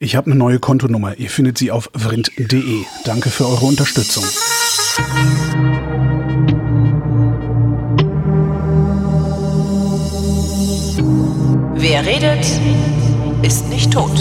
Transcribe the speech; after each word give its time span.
Ich 0.00 0.14
habe 0.14 0.30
eine 0.30 0.38
neue 0.38 0.60
Kontonummer. 0.60 1.18
Ihr 1.18 1.28
findet 1.28 1.58
sie 1.58 1.72
auf 1.72 1.90
vrind.de. 1.92 2.84
Danke 3.04 3.30
für 3.30 3.48
eure 3.48 3.66
Unterstützung. 3.66 4.22
Wer 11.74 12.06
redet, 12.06 12.46
ist 13.42 13.68
nicht 13.70 13.92
tot. 13.92 14.16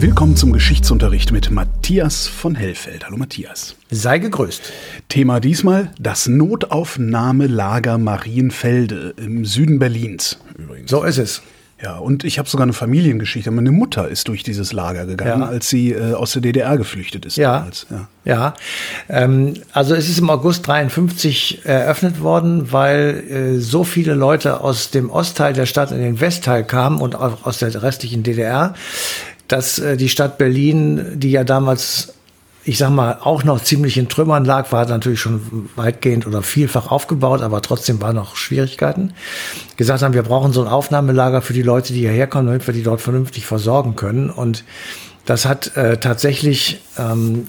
Willkommen 0.00 0.34
zum 0.36 0.54
Geschichtsunterricht 0.54 1.32
mit 1.32 1.50
Matthias 1.50 2.26
von 2.26 2.54
Hellfeld. 2.54 3.04
Hallo 3.04 3.18
Matthias. 3.18 3.76
Sei 3.90 4.18
gegrüßt. 4.18 4.72
Thema 5.10 5.40
diesmal 5.40 5.92
das 6.00 6.28
Notaufnahmelager 6.28 7.98
Marienfelde 7.98 9.12
im 9.18 9.44
Süden 9.44 9.78
Berlins. 9.78 10.38
Übrigens. 10.56 10.90
So 10.90 11.02
ist 11.02 11.18
es. 11.18 11.42
Ja, 11.82 11.98
und 11.98 12.24
ich 12.24 12.38
habe 12.38 12.48
sogar 12.48 12.62
eine 12.64 12.72
Familiengeschichte. 12.72 13.50
Meine 13.50 13.70
Mutter 13.70 14.08
ist 14.08 14.28
durch 14.28 14.42
dieses 14.42 14.72
Lager 14.72 15.04
gegangen, 15.04 15.42
ja. 15.42 15.48
als 15.48 15.68
sie 15.68 15.92
äh, 15.92 16.14
aus 16.14 16.32
der 16.32 16.40
DDR 16.40 16.78
geflüchtet 16.78 17.26
ist. 17.26 17.36
Ja, 17.36 17.58
damals. 17.58 17.86
ja. 17.90 18.08
ja. 18.24 18.54
Ähm, 19.10 19.54
also 19.72 19.94
es 19.94 20.08
ist 20.08 20.18
im 20.18 20.30
August 20.30 20.66
53 20.66 21.66
eröffnet 21.66 22.22
worden, 22.22 22.72
weil 22.72 23.24
äh, 23.28 23.58
so 23.58 23.84
viele 23.84 24.14
Leute 24.14 24.62
aus 24.62 24.90
dem 24.90 25.10
Ostteil 25.10 25.52
der 25.52 25.66
Stadt 25.66 25.92
in 25.92 26.00
den 26.00 26.18
Westteil 26.18 26.64
kamen 26.64 26.98
und 26.98 27.14
auch 27.14 27.44
aus 27.44 27.58
der 27.58 27.82
restlichen 27.82 28.22
DDR, 28.22 28.72
dass 29.46 29.78
äh, 29.78 29.98
die 29.98 30.08
Stadt 30.08 30.38
Berlin, 30.38 31.04
die 31.14 31.30
ja 31.30 31.44
damals 31.44 32.14
ich 32.68 32.78
sag 32.78 32.90
mal, 32.90 33.18
auch 33.22 33.44
noch 33.44 33.62
ziemlich 33.62 33.96
in 33.96 34.08
Trümmern 34.08 34.44
lag, 34.44 34.72
war 34.72 34.84
natürlich 34.86 35.20
schon 35.20 35.70
weitgehend 35.76 36.26
oder 36.26 36.42
vielfach 36.42 36.90
aufgebaut, 36.90 37.40
aber 37.40 37.62
trotzdem 37.62 38.02
waren 38.02 38.16
noch 38.16 38.34
Schwierigkeiten. 38.34 39.12
Gesagt 39.76 40.02
haben, 40.02 40.14
wir 40.14 40.24
brauchen 40.24 40.52
so 40.52 40.62
ein 40.62 40.68
Aufnahmelager 40.68 41.42
für 41.42 41.52
die 41.52 41.62
Leute, 41.62 41.92
die 41.92 42.00
hierher 42.00 42.26
kommen, 42.26 42.46
damit 42.46 42.66
wir 42.66 42.74
die 42.74 42.82
dort 42.82 43.00
vernünftig 43.00 43.46
versorgen 43.46 43.94
können. 43.94 44.30
Und 44.30 44.64
das 45.26 45.44
hat 45.44 45.76
äh, 45.76 45.98
tatsächlich, 45.98 46.80
ähm, 46.96 47.44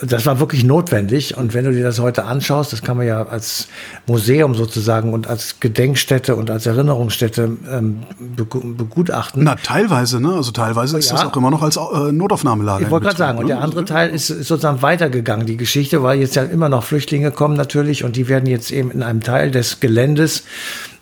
das 0.00 0.26
war 0.26 0.38
wirklich 0.38 0.62
notwendig. 0.62 1.36
Und 1.36 1.54
wenn 1.54 1.64
du 1.64 1.72
dir 1.72 1.82
das 1.82 1.98
heute 1.98 2.24
anschaust, 2.24 2.72
das 2.72 2.82
kann 2.82 2.96
man 2.96 3.06
ja 3.06 3.26
als 3.26 3.66
Museum 4.06 4.54
sozusagen 4.54 5.12
und 5.12 5.26
als 5.26 5.58
Gedenkstätte 5.58 6.36
und 6.36 6.50
als 6.50 6.66
Erinnerungsstätte 6.66 7.56
ähm, 7.68 8.04
begutachten. 8.18 9.42
Na, 9.42 9.56
teilweise, 9.56 10.20
ne? 10.20 10.34
Also 10.34 10.52
teilweise 10.52 10.98
ist 10.98 11.10
ja. 11.10 11.16
das 11.16 11.26
auch 11.26 11.36
immer 11.36 11.50
noch 11.50 11.62
als 11.62 11.76
äh, 11.76 12.12
Notaufnahmelager. 12.12 12.84
Ich 12.84 12.90
wollte 12.90 13.06
gerade 13.06 13.18
sagen, 13.18 13.38
ne? 13.38 13.42
und 13.42 13.48
der 13.48 13.60
andere 13.60 13.84
Teil 13.84 14.10
ist, 14.10 14.30
ist 14.30 14.46
sozusagen 14.46 14.80
weitergegangen, 14.82 15.46
die 15.46 15.56
Geschichte, 15.56 16.04
weil 16.04 16.20
jetzt 16.20 16.36
ja 16.36 16.44
immer 16.44 16.68
noch 16.68 16.84
Flüchtlinge 16.84 17.32
kommen 17.32 17.56
natürlich 17.56 18.04
und 18.04 18.14
die 18.14 18.28
werden 18.28 18.46
jetzt 18.46 18.70
eben 18.70 18.92
in 18.92 19.02
einem 19.02 19.20
Teil 19.20 19.50
des 19.50 19.80
Geländes 19.80 20.44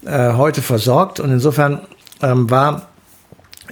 äh, 0.06 0.32
heute 0.32 0.62
versorgt. 0.62 1.20
Und 1.20 1.30
insofern 1.30 1.80
ähm, 2.22 2.48
war 2.48 2.93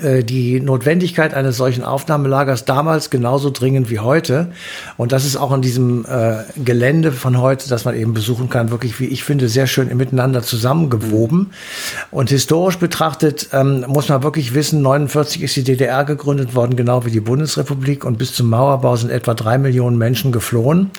die 0.01 0.59
Notwendigkeit 0.61 1.35
eines 1.35 1.59
solchen 1.59 1.85
Aufnahmelagers 1.85 2.65
damals 2.65 3.11
genauso 3.11 3.51
dringend 3.51 3.91
wie 3.91 3.99
heute. 3.99 4.51
Und 4.97 5.12
das 5.12 5.25
ist 5.27 5.37
auch 5.37 5.53
in 5.53 5.61
diesem 5.61 6.07
äh, 6.07 6.45
Gelände 6.57 7.12
von 7.12 7.39
heute, 7.39 7.69
das 7.69 7.84
man 7.84 7.95
eben 7.95 8.15
besuchen 8.15 8.49
kann, 8.49 8.71
wirklich, 8.71 8.99
wie 9.01 9.07
ich 9.07 9.23
finde, 9.23 9.49
sehr 9.49 9.67
schön 9.67 9.95
miteinander 9.97 10.43
zusammengewoben. 10.43 11.53
Und 12.11 12.31
historisch 12.31 12.79
betrachtet 12.79 13.51
ähm, 13.53 13.84
muss 13.87 14.09
man 14.09 14.23
wirklich 14.23 14.55
wissen, 14.55 14.81
49 14.81 15.43
ist 15.43 15.57
die 15.57 15.65
DDR 15.65 16.05
gegründet 16.05 16.55
worden, 16.55 16.75
genau 16.75 17.05
wie 17.05 17.11
die 17.11 17.21
Bundesrepublik. 17.21 18.05
Und 18.05 18.17
bis 18.17 18.33
zum 18.33 18.49
Mauerbau 18.49 18.97
sind 18.97 19.11
etwa 19.11 19.34
drei 19.34 19.59
Millionen 19.59 19.99
Menschen 19.99 20.33
geflohen. 20.33 20.91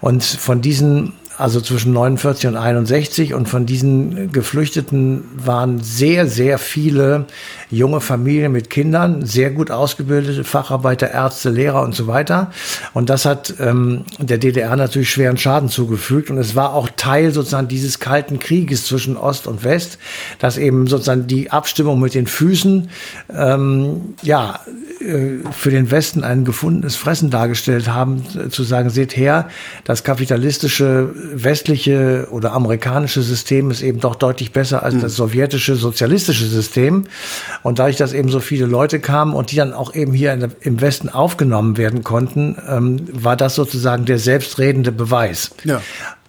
Und 0.00 0.24
von 0.24 0.62
diesen 0.62 1.12
also 1.40 1.60
zwischen 1.60 1.92
49 1.92 2.48
und 2.48 2.56
61. 2.56 3.34
Und 3.34 3.48
von 3.48 3.66
diesen 3.66 4.30
Geflüchteten 4.30 5.24
waren 5.34 5.80
sehr, 5.80 6.26
sehr 6.26 6.58
viele 6.58 7.26
junge 7.70 8.00
Familien 8.00 8.52
mit 8.52 8.68
Kindern, 8.68 9.24
sehr 9.24 9.50
gut 9.50 9.70
ausgebildete 9.70 10.44
Facharbeiter, 10.44 11.10
Ärzte, 11.10 11.50
Lehrer 11.50 11.82
und 11.82 11.94
so 11.94 12.06
weiter. 12.06 12.50
Und 12.92 13.10
das 13.10 13.24
hat 13.24 13.54
ähm, 13.60 14.04
der 14.18 14.38
DDR 14.38 14.76
natürlich 14.76 15.10
schweren 15.10 15.36
Schaden 15.36 15.68
zugefügt. 15.68 16.30
Und 16.30 16.38
es 16.38 16.54
war 16.54 16.74
auch 16.74 16.88
Teil 16.96 17.32
sozusagen 17.32 17.68
dieses 17.68 18.00
kalten 18.00 18.38
Krieges 18.38 18.84
zwischen 18.84 19.16
Ost 19.16 19.46
und 19.46 19.64
West, 19.64 19.98
dass 20.38 20.58
eben 20.58 20.86
sozusagen 20.86 21.26
die 21.26 21.50
Abstimmung 21.50 22.00
mit 22.00 22.14
den 22.14 22.26
Füßen, 22.26 22.90
ähm, 23.34 24.14
ja, 24.22 24.60
äh, 25.00 25.38
für 25.52 25.70
den 25.70 25.90
Westen 25.90 26.24
ein 26.24 26.44
gefundenes 26.44 26.96
Fressen 26.96 27.30
dargestellt 27.30 27.88
haben, 27.88 28.50
zu 28.50 28.62
sagen, 28.64 28.90
seht 28.90 29.16
her, 29.16 29.48
das 29.84 30.04
kapitalistische 30.04 31.14
westliche 31.32 32.28
oder 32.30 32.52
amerikanische 32.52 33.22
System 33.22 33.70
ist 33.70 33.82
eben 33.82 34.00
doch 34.00 34.14
deutlich 34.14 34.52
besser 34.52 34.82
als 34.82 34.94
mhm. 34.94 35.00
das 35.00 35.16
sowjetische 35.16 35.76
sozialistische 35.76 36.46
System. 36.46 37.04
Und 37.62 37.78
dadurch, 37.78 37.96
dass 37.96 38.12
eben 38.12 38.28
so 38.28 38.40
viele 38.40 38.66
Leute 38.66 39.00
kamen 39.00 39.34
und 39.34 39.52
die 39.52 39.56
dann 39.56 39.72
auch 39.72 39.94
eben 39.94 40.12
hier 40.12 40.36
der, 40.36 40.50
im 40.60 40.80
Westen 40.80 41.08
aufgenommen 41.08 41.76
werden 41.76 42.04
konnten, 42.04 42.56
ähm, 42.68 43.00
war 43.12 43.36
das 43.36 43.54
sozusagen 43.54 44.04
der 44.04 44.18
selbstredende 44.18 44.92
Beweis. 44.92 45.50
Ja. 45.64 45.80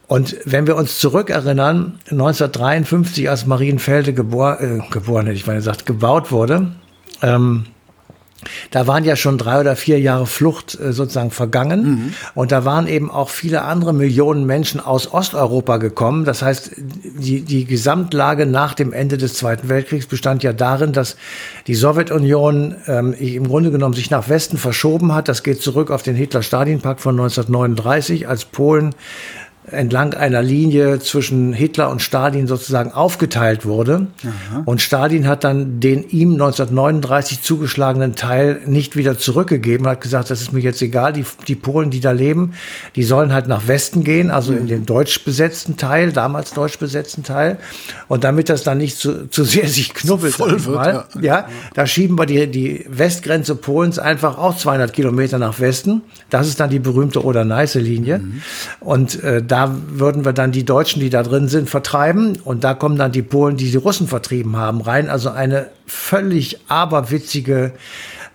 Und 0.07 0.35
wenn 0.43 0.67
wir 0.67 0.75
uns 0.75 0.99
zurückerinnern, 0.99 1.99
1953, 2.09 3.29
als 3.29 3.45
Marienfelde 3.45 4.13
gebor 4.13 4.59
äh, 4.59 4.79
geboren, 4.91 5.25
hätte 5.25 5.37
ich 5.37 5.47
mal 5.47 5.55
gesagt, 5.55 5.85
gebaut 5.85 6.31
wurde, 6.31 6.71
ähm, 7.21 7.65
da 8.71 8.87
waren 8.87 9.03
ja 9.03 9.15
schon 9.15 9.37
drei 9.37 9.59
oder 9.59 9.75
vier 9.75 9.99
Jahre 9.99 10.25
Flucht 10.25 10.79
äh, 10.79 10.93
sozusagen 10.93 11.31
vergangen. 11.31 11.83
Mhm. 11.83 12.13
Und 12.35 12.51
da 12.51 12.65
waren 12.65 12.87
eben 12.87 13.11
auch 13.11 13.29
viele 13.29 13.63
andere 13.63 13.93
Millionen 13.93 14.45
Menschen 14.45 14.79
aus 14.79 15.11
Osteuropa 15.13 15.77
gekommen. 15.77 16.25
Das 16.25 16.41
heißt, 16.41 16.71
die, 16.77 17.41
die 17.41 17.65
Gesamtlage 17.65 18.45
nach 18.45 18.73
dem 18.73 18.93
Ende 18.93 19.17
des 19.17 19.33
Zweiten 19.33 19.69
Weltkriegs 19.69 20.05
bestand 20.05 20.43
ja 20.43 20.53
darin, 20.53 20.93
dass 20.93 21.17
die 21.67 21.75
Sowjetunion 21.75 22.75
ähm, 22.87 23.13
im 23.13 23.47
Grunde 23.47 23.71
genommen 23.71 23.93
sich 23.93 24.09
nach 24.09 24.29
Westen 24.29 24.57
verschoben 24.57 25.13
hat. 25.13 25.27
Das 25.27 25.43
geht 25.43 25.61
zurück 25.61 25.91
auf 25.91 26.03
den 26.03 26.15
Hitler-Stalin-Pakt 26.15 27.01
von 27.01 27.15
1939, 27.19 28.27
als 28.27 28.45
Polen 28.45 28.95
entlang 29.63 30.15
einer 30.15 30.41
Linie 30.41 30.99
zwischen 30.99 31.53
Hitler 31.53 31.91
und 31.91 32.01
Stalin 32.01 32.47
sozusagen 32.47 32.91
aufgeteilt 32.91 33.65
wurde. 33.65 34.07
Aha. 34.23 34.63
Und 34.65 34.81
Stalin 34.81 35.27
hat 35.27 35.43
dann 35.43 35.79
den 35.79 36.03
ihm 36.09 36.33
1939 36.33 37.43
zugeschlagenen 37.43 38.15
Teil 38.15 38.61
nicht 38.65 38.95
wieder 38.95 39.19
zurückgegeben, 39.19 39.87
hat 39.87 40.01
gesagt, 40.01 40.31
das 40.31 40.41
ist 40.41 40.51
mir 40.51 40.61
jetzt 40.61 40.81
egal, 40.81 41.13
die, 41.13 41.25
die 41.47 41.55
Polen, 41.55 41.91
die 41.91 41.99
da 41.99 42.11
leben, 42.11 42.53
die 42.95 43.03
sollen 43.03 43.33
halt 43.33 43.47
nach 43.47 43.67
Westen 43.67 44.03
gehen, 44.03 44.31
also 44.31 44.51
in 44.51 44.65
den 44.65 44.87
deutsch 44.87 45.23
besetzten 45.23 45.77
Teil, 45.77 46.11
damals 46.11 46.53
deutsch 46.53 46.79
besetzten 46.79 47.23
Teil. 47.23 47.57
Und 48.07 48.23
damit 48.23 48.49
das 48.49 48.63
dann 48.63 48.79
nicht 48.79 48.97
zu, 48.97 49.29
zu 49.29 49.43
sehr 49.43 49.67
sich 49.67 49.93
knubbelt, 49.93 50.39
wird, 50.39 50.67
mal, 50.67 51.05
ja. 51.15 51.21
ja, 51.21 51.47
da 51.75 51.85
schieben 51.85 52.17
wir 52.17 52.25
die, 52.25 52.47
die 52.47 52.85
Westgrenze 52.89 53.55
Polens 53.55 53.99
einfach 53.99 54.39
auch 54.39 54.57
200 54.57 54.91
Kilometer 54.91 55.37
nach 55.37 55.59
Westen. 55.59 56.01
Das 56.31 56.47
ist 56.47 56.59
dann 56.59 56.71
die 56.71 56.79
berühmte 56.79 57.23
Oder-Neiße-Linie. 57.23 58.19
Mhm. 58.19 58.41
Und 58.79 59.23
äh, 59.23 59.43
da 59.51 59.75
würden 59.89 60.23
wir 60.23 60.31
dann 60.31 60.53
die 60.53 60.63
Deutschen, 60.63 61.01
die 61.01 61.09
da 61.09 61.23
drin 61.23 61.49
sind, 61.49 61.69
vertreiben. 61.69 62.37
Und 62.43 62.63
da 62.63 62.73
kommen 62.73 62.97
dann 62.97 63.11
die 63.11 63.21
Polen, 63.21 63.57
die 63.57 63.69
die 63.69 63.77
Russen 63.77 64.07
vertrieben 64.07 64.55
haben, 64.55 64.79
rein. 64.79 65.09
Also 65.09 65.29
eine 65.29 65.67
völlig 65.85 66.59
aberwitzige 66.69 67.73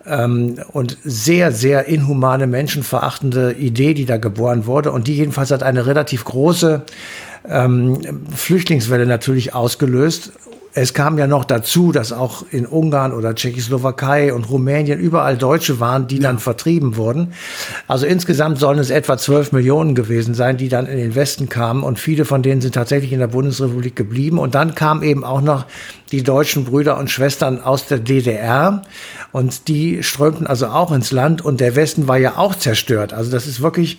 ähm, 0.05 0.59
und 0.73 0.97
sehr, 1.03 1.51
sehr 1.51 1.87
inhumane, 1.87 2.45
menschenverachtende 2.45 3.53
Idee, 3.53 3.95
die 3.95 4.05
da 4.05 4.17
geboren 4.17 4.67
wurde. 4.67 4.91
Und 4.91 5.07
die 5.07 5.15
jedenfalls 5.15 5.49
hat 5.49 5.63
eine 5.63 5.87
relativ 5.87 6.23
große 6.23 6.83
ähm, 7.49 7.99
Flüchtlingswelle 8.35 9.07
natürlich 9.07 9.55
ausgelöst. 9.55 10.33
Es 10.79 10.93
kam 10.93 11.17
ja 11.17 11.25
noch 11.25 11.43
dazu, 11.43 11.91
dass 11.91 12.13
auch 12.13 12.45
in 12.51 12.67
Ungarn 12.67 13.11
oder 13.11 13.33
Tschechoslowakei 13.33 14.31
und 14.31 14.47
Rumänien 14.47 14.99
überall 14.99 15.35
Deutsche 15.35 15.79
waren, 15.79 16.07
die 16.07 16.17
ja. 16.17 16.21
dann 16.21 16.37
vertrieben 16.37 16.97
wurden. 16.97 17.33
Also 17.87 18.05
insgesamt 18.05 18.59
sollen 18.59 18.77
es 18.77 18.91
etwa 18.91 19.17
12 19.17 19.53
Millionen 19.53 19.95
gewesen 19.95 20.35
sein, 20.35 20.55
die 20.55 20.69
dann 20.69 20.85
in 20.85 20.99
den 20.99 21.15
Westen 21.15 21.49
kamen 21.49 21.81
und 21.81 21.97
viele 21.97 22.25
von 22.25 22.43
denen 22.43 22.61
sind 22.61 22.75
tatsächlich 22.75 23.11
in 23.11 23.17
der 23.17 23.25
Bundesrepublik 23.25 23.95
geblieben. 23.95 24.37
Und 24.37 24.53
dann 24.53 24.75
kamen 24.75 25.01
eben 25.01 25.23
auch 25.23 25.41
noch 25.41 25.65
die 26.11 26.21
deutschen 26.21 26.65
Brüder 26.65 26.99
und 26.99 27.09
Schwestern 27.09 27.59
aus 27.59 27.87
der 27.87 27.97
DDR 27.97 28.83
und 29.31 29.67
die 29.69 30.03
strömten 30.03 30.45
also 30.45 30.67
auch 30.67 30.91
ins 30.91 31.09
Land 31.11 31.43
und 31.43 31.59
der 31.59 31.75
Westen 31.75 32.07
war 32.07 32.19
ja 32.19 32.37
auch 32.37 32.53
zerstört. 32.53 33.13
Also 33.13 33.31
das 33.31 33.47
ist 33.47 33.63
wirklich 33.63 33.97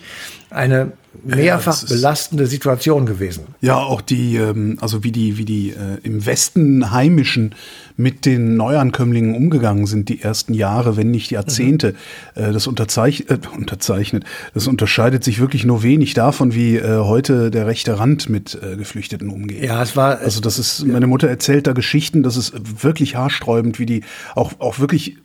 eine 0.49 0.91
mehrfach 1.23 1.81
ja, 1.81 1.89
belastende 1.89 2.45
Situation 2.45 3.05
gewesen. 3.05 3.43
Ja, 3.61 3.77
auch 3.77 4.01
die, 4.01 4.35
ähm, 4.35 4.77
also 4.79 5.03
wie 5.03 5.11
die, 5.11 5.37
wie 5.37 5.45
die 5.45 5.71
äh, 5.71 5.97
im 6.03 6.25
Westen 6.25 6.91
Heimischen 6.91 7.55
mit 7.97 8.25
den 8.25 8.55
Neuankömmlingen 8.55 9.35
umgegangen 9.35 9.85
sind, 9.85 10.09
die 10.09 10.21
ersten 10.21 10.53
Jahre, 10.53 10.97
wenn 10.97 11.11
nicht 11.11 11.31
Jahrzehnte, 11.31 11.95
mhm. 12.35 12.43
äh, 12.43 12.51
das 12.53 12.67
unterzeich 12.67 13.25
äh, 13.27 13.37
unterzeichnet. 13.55 14.23
Das 14.53 14.67
unterscheidet 14.67 15.23
sich 15.23 15.39
wirklich 15.39 15.65
nur 15.65 15.83
wenig 15.83 16.13
davon, 16.13 16.53
wie 16.53 16.77
äh, 16.77 16.99
heute 16.99 17.51
der 17.51 17.67
rechte 17.67 17.99
Rand 17.99 18.29
mit 18.29 18.57
äh, 18.61 18.77
Geflüchteten 18.77 19.29
umgeht. 19.29 19.63
Ja, 19.63 19.81
es 19.81 19.95
war. 19.95 20.19
Also 20.19 20.41
das 20.41 20.59
ist, 20.59 20.85
meine 20.85 21.07
Mutter 21.07 21.27
erzählt 21.27 21.67
da 21.67 21.73
Geschichten, 21.73 22.23
das 22.23 22.37
ist 22.37 22.83
wirklich 22.83 23.15
haarsträubend, 23.15 23.79
wie 23.79 23.85
die 23.85 24.03
auch, 24.35 24.53
auch 24.59 24.79
wirklich 24.79 25.17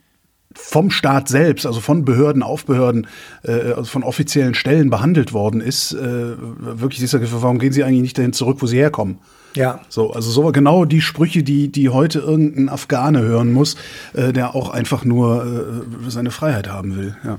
vom 0.55 0.89
Staat 0.89 1.27
selbst, 1.27 1.65
also 1.65 1.81
von 1.81 2.05
Behörden 2.05 2.41
auf 2.41 2.65
Behörden, 2.65 3.07
äh, 3.43 3.51
also 3.51 3.85
von 3.85 4.03
offiziellen 4.03 4.55
Stellen 4.55 4.89
behandelt 4.89 5.33
worden 5.33 5.61
ist, 5.61 5.93
äh, 5.93 6.35
wirklich 6.37 6.99
dieser 6.99 7.19
Gefühl, 7.19 7.41
warum 7.41 7.59
gehen 7.59 7.73
Sie 7.73 7.83
eigentlich 7.83 8.01
nicht 8.01 8.17
dahin 8.17 8.33
zurück, 8.33 8.57
wo 8.61 8.65
Sie 8.65 8.77
herkommen? 8.77 9.19
Ja. 9.55 9.79
So, 9.89 10.11
also 10.11 10.29
so 10.29 10.51
genau 10.51 10.85
die 10.85 11.01
Sprüche, 11.01 11.43
die, 11.43 11.69
die 11.69 11.89
heute 11.89 12.19
irgendein 12.19 12.69
Afghane 12.69 13.21
hören 13.21 13.51
muss, 13.51 13.75
äh, 14.13 14.33
der 14.33 14.55
auch 14.55 14.69
einfach 14.69 15.05
nur 15.05 15.45
äh, 15.45 16.09
seine 16.09 16.31
Freiheit 16.31 16.69
haben 16.69 16.95
will. 16.95 17.15
Ja, 17.23 17.37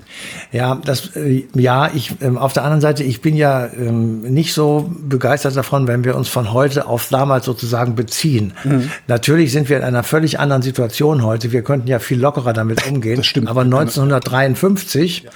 ja 0.53 0.81
das, 0.85 1.15
äh, 1.17 1.47
ja, 1.55 1.91
ich, 1.95 2.15
ähm, 2.21 2.39
auf 2.39 2.53
der 2.53 2.65
anderen 2.65 2.81
Seite, 2.81 3.05
ich 3.05 3.21
bin 3.21 3.37
ja 3.37 3.67
ähm, 3.67 4.23
nicht 4.23 4.55
so 4.55 4.91
begeistert 5.09 5.57
davon, 5.57 5.87
wenn 5.87 6.05
wir 6.05 6.17
uns 6.17 6.29
von 6.29 6.53
heute 6.53 6.87
auf 6.87 7.09
damals 7.09 7.45
sozusagen 7.45 7.95
beziehen. 7.95 8.53
Mhm. 8.65 8.91
Natürlich 9.07 9.53
sind 9.53 9.69
wir 9.69 9.77
in 9.77 9.85
einer 9.85 10.03
völlig 10.03 10.39
anderen 10.39 10.63
Situation 10.63 11.23
heute. 11.23 11.53
Wir 11.53 11.63
könnten 11.63 11.89
ja 11.89 11.99
viel 11.99 12.21
lockerer 12.21 12.53
damit 12.53 12.87
umgehen. 12.87 13.19
Das 13.19 13.27
stimmt. 13.27 13.49
Aber 13.49 13.63
1953 13.63 15.25
ja 15.25 15.31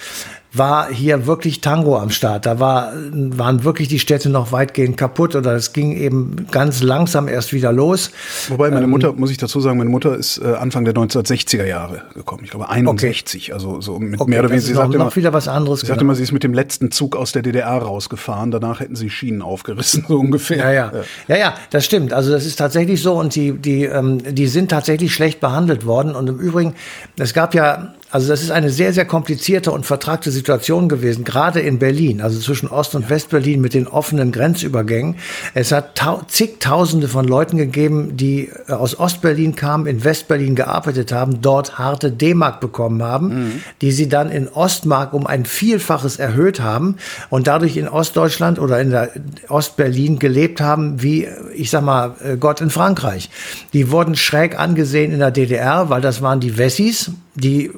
war 0.52 0.93
hier 0.93 1.26
wirklich 1.26 1.61
Tango 1.61 1.97
am 1.97 2.11
Start. 2.11 2.44
Da 2.47 2.58
war, 2.58 2.93
waren 3.12 3.62
wirklich 3.62 3.88
die 3.88 4.00
Städte 4.00 4.29
noch 4.29 4.50
weitgehend 4.50 4.97
kaputt 4.97 5.37
oder 5.37 5.55
es 5.55 5.73
ging 5.73 5.97
eben 5.97 6.47
ganz 6.50 6.82
langsam 6.82 7.29
erst 7.29 7.52
wieder 7.52 7.73
los. 7.73 8.11
Wobei 8.49 8.70
meine 8.70 8.85
ähm, 8.85 8.91
Mutter, 8.91 9.12
muss 9.12 9.31
ich 9.31 9.37
dazu 9.37 9.61
sagen, 9.61 9.79
meine 9.79 9.91
Mutter 9.91 10.17
ist 10.17 10.38
äh, 10.38 10.55
Anfang 10.55 10.85
der 10.85 10.94
1960er 10.94 11.64
Jahre 11.64 12.02
gekommen. 12.14 12.43
Ich 12.44 12.50
glaube 12.50 12.69
61, 12.69 13.44
okay. 13.44 13.52
also 13.52 13.81
so 13.81 14.00
mit 14.00 14.20
okay, 14.20 14.31
mehr 14.31 14.41
oder 14.41 14.50
weniger. 14.50 14.67
Sie 14.67 14.75
sagte 14.75 14.99
noch 14.99 15.06
immer, 15.06 15.17
wieder 15.17 15.32
was 15.32 15.47
anderes. 15.47 15.81
Sie 15.81 15.87
sagte 15.87 16.02
immer, 16.02 16.17
sie 16.17 16.25
ist 16.25 16.32
mit 16.32 16.43
dem 16.43 16.55
letzten 16.55 16.91
Zug 16.91 17.14
aus 17.14 17.31
der 17.31 17.43
DDR 17.43 17.79
rausgefahren. 17.79 18.50
Danach 18.50 18.81
hätten 18.81 18.97
sie 18.97 19.08
Schienen 19.08 19.43
aufgerissen, 19.43 20.05
so 20.08 20.19
ungefähr. 20.19 20.58
Ja, 20.58 20.73
ja, 20.73 20.93
ja, 20.93 21.02
ja, 21.29 21.37
ja 21.37 21.55
das 21.70 21.85
stimmt. 21.85 22.12
Also 22.12 22.32
das 22.32 22.44
ist 22.44 22.56
tatsächlich 22.56 23.00
so 23.00 23.14
und 23.14 23.37
die, 23.37 23.52
die, 23.52 23.85
ähm, 23.85 24.35
die 24.35 24.49
sind 24.49 24.70
tatsächlich 24.70 25.14
schlecht 25.14 25.38
behandelt 25.38 25.87
worden. 25.87 26.17
Und 26.17 26.29
im 26.29 26.38
Übrigen, 26.38 26.75
es 27.17 27.35
gab 27.35 27.55
ja 27.55 27.94
also 28.11 28.29
das 28.29 28.43
ist 28.43 28.51
eine 28.51 28.71
sehr, 28.71 28.93
sehr 28.93 29.05
komplizierte 29.05 29.71
und 29.71 29.87
vertragte 29.87 30.31
Situation 30.31 30.89
gewesen, 30.89 31.25
gerade 31.25 31.61
in 31.61 31.79
Berlin, 31.79 32.21
also 32.21 32.41
zwischen 32.41 32.69
Ost- 32.69 32.95
und 32.95 33.09
Westberlin 33.09 33.61
mit 33.61 33.75
den 33.75 33.87
offenen 33.87 34.33
Grenzübergängen. 34.33 35.17
Es 35.55 35.71
hat 35.71 36.01
zigtausende 36.29 37.07
von 37.07 37.27
Leuten 37.27 37.57
gegeben, 37.57 38.17
die 38.17 38.51
äh, 38.67 38.73
aus 38.73 38.99
Ostberlin 38.99 39.55
kamen, 39.55 39.87
in 39.87 40.03
Westberlin 40.03 40.57
gearbeitet 40.57 41.12
haben, 41.12 41.41
dort 41.41 41.79
harte 41.79 42.11
D-Mark 42.11 42.61
bekommen 42.61 43.03
haben, 43.03 43.29
mhm. 43.29 43.62
die 43.81 43.93
sie 43.93 44.09
dann 44.09 44.31
in 44.31 44.49
Ostmark 44.49 45.12
um 45.12 45.27
ein 45.27 45.45
Vielfaches 45.45 46.19
erhöht 46.19 46.61
haben 46.61 46.97
und 47.29 47.47
dadurch 47.47 47.77
in 47.77 47.89
Ostdeutschland 47.89 48.59
oder 48.59 48.81
in 48.81 48.91
der 48.91 49.11
Ostberlin 49.49 50.19
gelebt 50.19 50.61
haben, 50.61 51.01
wie, 51.03 51.29
ich 51.55 51.71
sag 51.71 51.85
mal, 51.85 52.17
äh, 52.25 52.37
Gott 52.37 52.61
in 52.61 52.71
Frankreich. 52.71 53.31
Die 53.73 53.93
wurden 53.93 54.17
schräg 54.17 54.59
angesehen 54.59 55.12
in 55.12 55.21
der 55.21 55.31
DDR, 55.31 55.91
weil 55.91 56.01
das 56.01 56.23
waren 56.23 56.41
die 56.41 56.59
Wessis, 56.59 57.12
die 57.35 57.71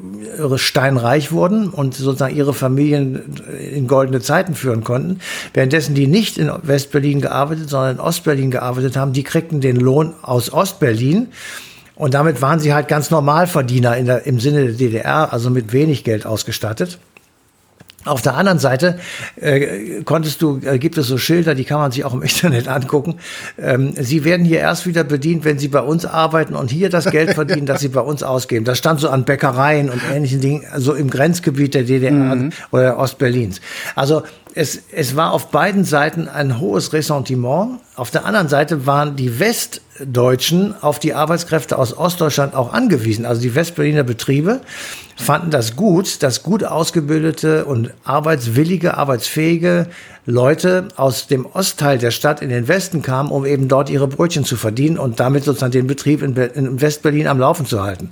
steinreich 0.56 1.30
wurden 1.30 1.68
und 1.68 1.94
sozusagen 1.94 2.34
ihre 2.34 2.54
Familien 2.54 3.36
in 3.58 3.86
goldene 3.86 4.20
Zeiten 4.20 4.54
führen 4.54 4.82
konnten. 4.82 5.20
Währenddessen 5.52 5.94
die 5.94 6.06
nicht 6.06 6.38
in 6.38 6.50
Westberlin 6.62 7.20
gearbeitet, 7.20 7.68
sondern 7.68 7.96
in 7.96 8.00
Ostberlin 8.00 8.50
gearbeitet 8.50 8.96
haben, 8.96 9.12
die 9.12 9.22
kriegten 9.22 9.60
den 9.60 9.76
Lohn 9.76 10.14
aus 10.22 10.52
Ostberlin. 10.52 11.28
Und 11.94 12.14
damit 12.14 12.40
waren 12.40 12.60
sie 12.60 12.72
halt 12.72 12.88
ganz 12.88 13.10
Normalverdiener 13.10 14.02
der, 14.02 14.26
im 14.26 14.40
Sinne 14.40 14.64
der 14.64 14.74
DDR, 14.74 15.32
also 15.32 15.50
mit 15.50 15.72
wenig 15.72 16.04
Geld 16.04 16.24
ausgestattet. 16.24 16.98
Auf 18.04 18.22
der 18.22 18.34
anderen 18.34 18.58
Seite 18.58 18.98
äh, 19.36 20.02
konntest 20.04 20.42
du, 20.42 20.60
äh, 20.64 20.78
gibt 20.78 20.98
es 20.98 21.06
so 21.06 21.18
Schilder, 21.18 21.54
die 21.54 21.64
kann 21.64 21.78
man 21.78 21.92
sich 21.92 22.04
auch 22.04 22.14
im 22.14 22.22
Internet 22.32 22.68
angucken. 22.68 23.16
Ähm, 23.58 23.94
sie 23.98 24.24
werden 24.24 24.44
hier 24.44 24.58
erst 24.58 24.86
wieder 24.86 25.04
bedient, 25.04 25.44
wenn 25.44 25.58
sie 25.58 25.68
bei 25.68 25.80
uns 25.80 26.04
arbeiten 26.04 26.54
und 26.54 26.70
hier 26.70 26.90
das 26.90 27.10
Geld 27.10 27.34
verdienen, 27.34 27.66
das 27.66 27.80
sie 27.80 27.88
bei 27.88 28.00
uns 28.00 28.22
ausgeben. 28.22 28.64
Das 28.64 28.78
stand 28.78 29.00
so 29.00 29.08
an 29.08 29.24
Bäckereien 29.24 29.90
und 29.90 30.00
ähnlichen 30.12 30.40
Dingen, 30.40 30.64
so 30.76 30.94
im 30.94 31.10
Grenzgebiet 31.10 31.74
der 31.74 31.84
DDR 31.84 32.12
mhm. 32.12 32.50
oder 32.70 32.98
Ostberlins. 32.98 33.60
Also 33.94 34.22
es, 34.54 34.82
es 34.92 35.16
war 35.16 35.32
auf 35.32 35.50
beiden 35.50 35.84
Seiten 35.84 36.28
ein 36.28 36.60
hohes 36.60 36.92
Ressentiment. 36.92 37.80
Auf 37.96 38.10
der 38.10 38.24
anderen 38.24 38.48
Seite 38.48 38.86
waren 38.86 39.16
die 39.16 39.38
Westdeutschen 39.98 40.74
auf 40.80 40.98
die 40.98 41.14
Arbeitskräfte 41.14 41.78
aus 41.78 41.96
Ostdeutschland 41.96 42.54
auch 42.54 42.72
angewiesen. 42.72 43.26
Also 43.26 43.42
die 43.42 43.54
Westberliner 43.54 44.04
Betriebe 44.04 44.60
fanden 45.16 45.50
das 45.50 45.76
gut, 45.76 46.22
dass 46.22 46.42
gut 46.42 46.64
ausgebildete 46.64 47.64
und 47.64 47.92
arbeitswillige, 48.04 48.96
arbeitsfähige 48.96 49.86
Leute 50.24 50.88
aus 50.96 51.26
dem 51.26 51.46
Ostteil 51.46 51.98
der 51.98 52.10
Stadt 52.10 52.42
in 52.42 52.48
den 52.48 52.68
Westen 52.68 53.02
kamen, 53.02 53.30
um 53.30 53.44
eben 53.44 53.68
dort 53.68 53.90
ihre 53.90 54.08
Brötchen 54.08 54.44
zu 54.44 54.56
verdienen 54.56 54.98
und 54.98 55.20
damit 55.20 55.44
sozusagen 55.44 55.72
den 55.72 55.86
Betrieb 55.86 56.22
in, 56.22 56.36
in 56.36 56.80
Westberlin 56.80 57.26
am 57.26 57.38
Laufen 57.38 57.66
zu 57.66 57.82
halten. 57.82 58.10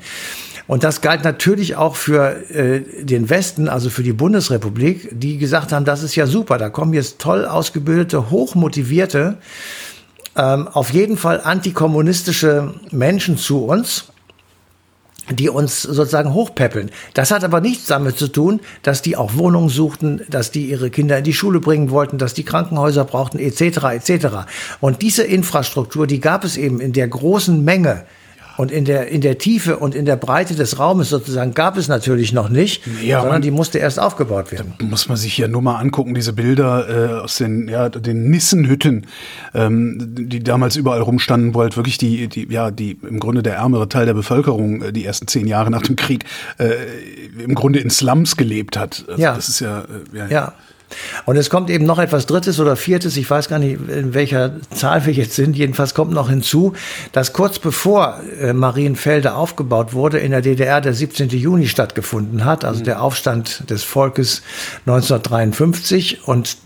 Und 0.66 0.84
das 0.84 1.00
galt 1.00 1.24
natürlich 1.24 1.74
auch 1.74 1.96
für 1.96 2.48
äh, 2.50 2.82
den 3.02 3.28
Westen, 3.28 3.68
also 3.68 3.90
für 3.90 4.04
die 4.04 4.12
Bundesrepublik, 4.12 5.08
die 5.10 5.36
gesagt 5.38 5.72
haben, 5.72 5.84
das 5.84 6.04
ist 6.04 6.14
ja 6.14 6.26
super, 6.26 6.58
da 6.58 6.68
kommen 6.68 6.92
jetzt 6.92 7.18
toll 7.18 7.44
ausgebildete, 7.44 8.30
hochmotivierte, 8.30 9.38
ähm, 10.36 10.68
auf 10.68 10.90
jeden 10.90 11.16
Fall 11.16 11.40
antikommunistische 11.42 12.74
Menschen 12.90 13.36
zu 13.36 13.64
uns 13.64 14.06
die 15.32 15.48
uns 15.48 15.82
sozusagen 15.82 16.34
hochpäppeln. 16.34 16.90
Das 17.14 17.30
hat 17.30 17.44
aber 17.44 17.60
nichts 17.60 17.86
damit 17.86 18.18
zu 18.18 18.28
tun, 18.28 18.60
dass 18.82 19.02
die 19.02 19.16
auch 19.16 19.34
Wohnungen 19.36 19.68
suchten, 19.68 20.22
dass 20.28 20.50
die 20.50 20.68
ihre 20.68 20.90
Kinder 20.90 21.18
in 21.18 21.24
die 21.24 21.32
Schule 21.32 21.60
bringen 21.60 21.90
wollten, 21.90 22.18
dass 22.18 22.34
die 22.34 22.42
Krankenhäuser 22.42 23.04
brauchten, 23.04 23.38
etc., 23.38 23.84
etc. 23.92 24.26
Und 24.80 25.02
diese 25.02 25.22
Infrastruktur, 25.22 26.06
die 26.06 26.20
gab 26.20 26.44
es 26.44 26.56
eben 26.56 26.80
in 26.80 26.92
der 26.92 27.08
großen 27.08 27.62
Menge 27.64 28.04
und 28.60 28.70
in 28.70 28.84
der, 28.84 29.08
in 29.08 29.22
der 29.22 29.38
Tiefe 29.38 29.78
und 29.78 29.94
in 29.94 30.04
der 30.04 30.16
Breite 30.16 30.54
des 30.54 30.78
Raumes 30.78 31.08
sozusagen 31.08 31.54
gab 31.54 31.78
es 31.78 31.88
natürlich 31.88 32.34
noch 32.34 32.50
nicht, 32.50 32.82
ja, 33.02 33.22
sondern 33.22 33.40
die 33.40 33.50
musste 33.50 33.78
erst 33.78 33.98
aufgebaut 33.98 34.52
werden. 34.52 34.74
Muss 34.82 35.08
man 35.08 35.16
sich 35.16 35.32
hier 35.32 35.48
nur 35.48 35.62
mal 35.62 35.76
angucken, 35.76 36.14
diese 36.14 36.34
Bilder 36.34 37.20
äh, 37.20 37.20
aus 37.20 37.38
den, 37.38 37.68
ja, 37.68 37.88
den 37.88 38.28
Nissenhütten, 38.28 39.06
ähm, 39.54 39.96
die 40.14 40.42
damals 40.42 40.76
überall 40.76 41.00
rumstanden, 41.00 41.54
wo 41.54 41.62
halt 41.62 41.78
wirklich 41.78 41.96
die, 41.96 42.28
die, 42.28 42.48
ja, 42.52 42.70
die 42.70 42.98
im 43.08 43.18
Grunde 43.18 43.42
der 43.42 43.54
ärmere 43.54 43.88
Teil 43.88 44.04
der 44.04 44.12
Bevölkerung 44.12 44.82
äh, 44.82 44.92
die 44.92 45.06
ersten 45.06 45.26
zehn 45.26 45.46
Jahre 45.46 45.70
nach 45.70 45.82
dem 45.82 45.96
Krieg 45.96 46.26
äh, 46.58 46.74
im 47.42 47.54
Grunde 47.54 47.78
in 47.78 47.88
Slums 47.88 48.36
gelebt 48.36 48.76
hat. 48.76 49.06
Also 49.08 49.22
ja. 49.22 49.34
Das 49.34 49.48
ist 49.48 49.60
ja, 49.60 49.80
äh, 49.80 50.18
ja. 50.18 50.26
ja. 50.28 50.52
Und 51.24 51.36
es 51.36 51.50
kommt 51.50 51.70
eben 51.70 51.84
noch 51.84 51.98
etwas 51.98 52.26
Drittes 52.26 52.60
oder 52.60 52.76
Viertes, 52.76 53.16
ich 53.16 53.28
weiß 53.28 53.48
gar 53.48 53.58
nicht, 53.58 53.78
in 53.88 54.14
welcher 54.14 54.52
Zahl 54.74 55.06
wir 55.06 55.12
jetzt 55.12 55.34
sind. 55.34 55.56
Jedenfalls 55.56 55.94
kommt 55.94 56.12
noch 56.12 56.28
hinzu, 56.28 56.72
dass 57.12 57.32
kurz 57.32 57.58
bevor 57.58 58.20
äh, 58.40 58.52
Marienfelde 58.52 59.34
aufgebaut 59.34 59.92
wurde, 59.92 60.18
in 60.18 60.30
der 60.30 60.42
DDR 60.42 60.80
der 60.80 60.94
17. 60.94 61.28
Juni 61.30 61.68
stattgefunden 61.68 62.44
hat, 62.44 62.64
also 62.64 62.80
mhm. 62.80 62.84
der 62.84 63.02
Aufstand 63.02 63.70
des 63.70 63.84
Volkes 63.84 64.42
1953. 64.86 66.26
Und 66.26 66.56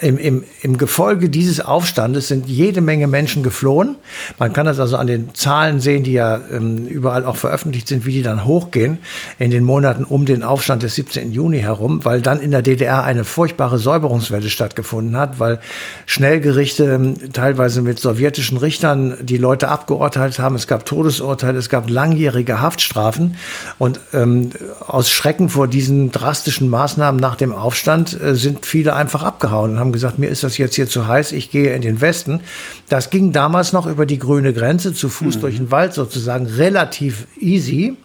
im, 0.00 0.18
im, 0.18 0.44
im 0.62 0.78
Gefolge 0.78 1.28
dieses 1.28 1.60
Aufstandes 1.60 2.28
sind 2.28 2.48
jede 2.48 2.80
Menge 2.80 3.08
Menschen 3.08 3.42
geflohen. 3.42 3.96
Man 4.38 4.52
kann 4.52 4.66
das 4.66 4.78
also 4.78 4.96
an 4.96 5.08
den 5.08 5.34
Zahlen 5.34 5.80
sehen, 5.80 6.04
die 6.04 6.12
ja 6.12 6.40
ähm, 6.52 6.86
überall 6.86 7.24
auch 7.24 7.36
veröffentlicht 7.36 7.88
sind, 7.88 8.06
wie 8.06 8.12
die 8.12 8.22
dann 8.22 8.44
hochgehen 8.44 8.98
in 9.38 9.50
den 9.50 9.64
Monaten 9.64 10.04
um 10.04 10.26
den 10.26 10.44
Aufstand 10.44 10.84
des 10.84 10.94
17. 10.94 11.32
Juni 11.32 11.58
herum, 11.58 12.04
weil 12.04 12.20
dann 12.20 12.40
in 12.40 12.52
der 12.52 12.62
DDR 12.62 13.02
eine 13.02 13.24
furchtbare 13.24 13.78
Säuberungswelle 13.78 14.48
stattgefunden 14.48 15.16
hat, 15.16 15.40
weil 15.40 15.58
Schnellgerichte 16.06 16.84
ähm, 16.84 17.32
teilweise 17.32 17.82
mit 17.82 17.98
sowjetischen 17.98 18.58
Richtern 18.58 19.16
die 19.22 19.38
Leute 19.38 19.68
abgeurteilt 19.68 20.38
haben. 20.38 20.54
Es 20.54 20.68
gab 20.68 20.86
Todesurteile, 20.86 21.58
es 21.58 21.68
gab 21.68 21.90
langjährige 21.90 22.60
Haftstrafen 22.60 23.36
und 23.78 23.98
ähm, 24.12 24.50
aus 24.86 25.10
Schrecken 25.10 25.48
vor 25.48 25.66
diesen 25.66 26.12
drastischen 26.12 26.68
Maßnahmen 26.68 27.20
nach 27.20 27.34
dem 27.34 27.52
Aufstand 27.52 28.20
äh, 28.20 28.36
sind 28.36 28.66
viele 28.66 28.94
einfach 28.94 29.31
abgehauen 29.32 29.72
und 29.72 29.78
haben 29.78 29.92
gesagt, 29.92 30.18
mir 30.18 30.28
ist 30.28 30.44
das 30.44 30.58
jetzt 30.58 30.74
hier 30.74 30.86
zu 30.86 31.06
heiß, 31.06 31.32
ich 31.32 31.50
gehe 31.50 31.74
in 31.74 31.82
den 31.82 32.00
Westen. 32.00 32.40
Das 32.88 33.10
ging 33.10 33.32
damals 33.32 33.72
noch 33.72 33.86
über 33.86 34.06
die 34.06 34.18
grüne 34.18 34.52
Grenze, 34.52 34.92
zu 34.92 35.08
Fuß 35.08 35.36
mhm. 35.36 35.40
durch 35.40 35.56
den 35.56 35.70
Wald 35.70 35.94
sozusagen, 35.94 36.46
relativ 36.46 37.26
easy. 37.38 37.96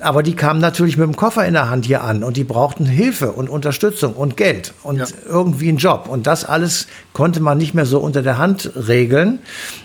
Aber 0.00 0.22
die 0.22 0.34
kamen 0.34 0.60
natürlich 0.60 0.96
mit 0.96 1.06
dem 1.06 1.16
Koffer 1.16 1.44
in 1.44 1.54
der 1.54 1.70
Hand 1.70 1.84
hier 1.84 2.04
an 2.04 2.22
und 2.22 2.36
die 2.36 2.44
brauchten 2.44 2.86
Hilfe 2.86 3.32
und 3.32 3.48
Unterstützung 3.48 4.12
und 4.12 4.36
Geld 4.36 4.72
und 4.84 4.98
ja. 4.98 5.06
irgendwie 5.28 5.68
einen 5.68 5.78
Job. 5.78 6.08
Und 6.08 6.28
das 6.28 6.44
alles 6.44 6.86
konnte 7.12 7.40
man 7.40 7.58
nicht 7.58 7.74
mehr 7.74 7.84
so 7.84 7.98
unter 7.98 8.22
der 8.22 8.38
Hand 8.38 8.70
regeln, 8.76 9.40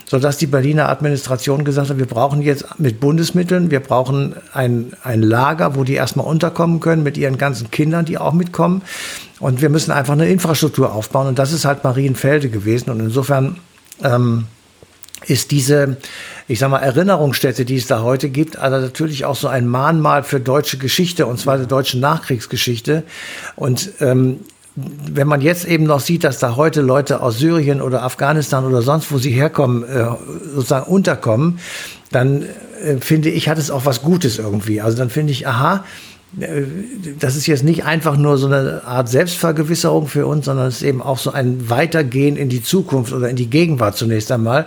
sodass 0.06 0.38
die 0.38 0.46
Berliner 0.46 0.90
Administration 0.90 1.64
gesagt 1.64 1.90
hat, 1.90 1.98
wir 1.98 2.06
brauchen 2.06 2.44
jetzt 2.44 2.80
mit 2.80 3.00
Bundesmitteln, 3.00 3.72
wir 3.72 3.80
brauchen 3.80 4.36
ein, 4.54 4.94
ein 5.04 5.24
Lager, 5.24 5.76
wo 5.76 5.84
die 5.84 5.96
erstmal 5.96 6.28
unterkommen 6.28 6.80
können 6.80 7.02
mit 7.02 7.18
ihren 7.18 7.40
ganzen 7.40 7.72
Kindern, 7.72 8.06
die 8.06 8.20
auch 8.20 8.34
mitkommen. 8.34 8.84
Und 9.40 9.62
wir 9.62 9.70
müssen 9.70 9.92
einfach 9.92 10.14
eine 10.14 10.30
Infrastruktur 10.30 10.94
aufbauen. 10.94 11.28
Und 11.28 11.40
das 11.40 11.52
ist 11.52 11.66
halt 11.66 11.84
Marienfelde 11.84 12.50
gewesen. 12.50 12.92
Und 12.92 13.00
insofern 13.00 13.58
ähm, 14.04 14.46
ist 15.26 15.52
diese, 15.52 15.98
ich 16.48 16.60
sag 16.60 16.70
mal, 16.70 16.80
Erinnerungsstätte, 16.80 17.66
die 17.66 17.78
es 17.78 17.88
da 17.88 18.02
heute 18.02 18.30
gibt, 18.30 18.58
also 18.58 18.78
natürlich 18.78 19.26
auch 19.26 19.36
so 19.36 19.48
ein 19.48 19.68
Mahnmal 19.68 20.24
für 20.24 20.40
deutsche 20.40 20.78
Geschichte, 20.78 21.26
und 21.26 21.40
zwar 21.40 21.58
der 21.58 21.68
deutschen 21.68 22.00
Nachkriegsgeschichte. 22.00 23.04
Und 23.56 23.92
ähm, 24.00 24.40
wenn 24.76 25.28
man 25.28 25.42
jetzt 25.42 25.66
eben 25.66 25.84
noch 25.84 26.00
sieht, 26.00 26.24
dass 26.24 26.40
da 26.40 26.56
heute 26.56 26.82
Leute 26.82 27.22
aus 27.22 27.38
Syrien 27.38 27.82
oder 27.82 28.02
Afghanistan 28.02 28.66
oder 28.66 28.82
sonst 28.82 29.12
wo 29.12 29.20
sie 29.20 29.32
herkommen, 29.32 29.84
äh, 29.84 30.06
sozusagen 30.56 30.92
unterkommen, 30.92 31.60
dann 32.12 32.44
äh, 32.84 32.98
finde 33.00 33.30
ich, 33.30 33.50
hat 33.50 33.60
es 33.60 33.70
auch 33.70 33.86
was 33.86 34.02
Gutes 34.02 34.40
irgendwie. 34.40 34.82
Also 34.82 34.98
dann 34.98 35.10
finde 35.10 35.32
ich, 35.32 35.48
aha, 35.48 35.84
das 37.20 37.36
ist 37.36 37.46
jetzt 37.46 37.64
nicht 37.64 37.86
einfach 37.86 38.18
nur 38.18 38.40
so 38.40 38.48
eine 38.48 38.84
Art 38.86 39.08
Selbstvergewisserung 39.08 40.08
für 40.08 40.26
uns, 40.26 40.46
sondern 40.46 40.68
es 40.68 40.78
ist 40.78 40.84
eben 40.84 41.02
auch 41.02 41.20
so 41.20 41.32
ein 41.32 41.70
Weitergehen 41.70 42.38
in 42.38 42.50
die 42.50 42.64
Zukunft 42.64 43.14
oder 43.14 43.30
in 43.30 43.36
die 43.36 43.50
Gegenwart 43.50 43.98
zunächst 43.98 44.32
einmal, 44.32 44.66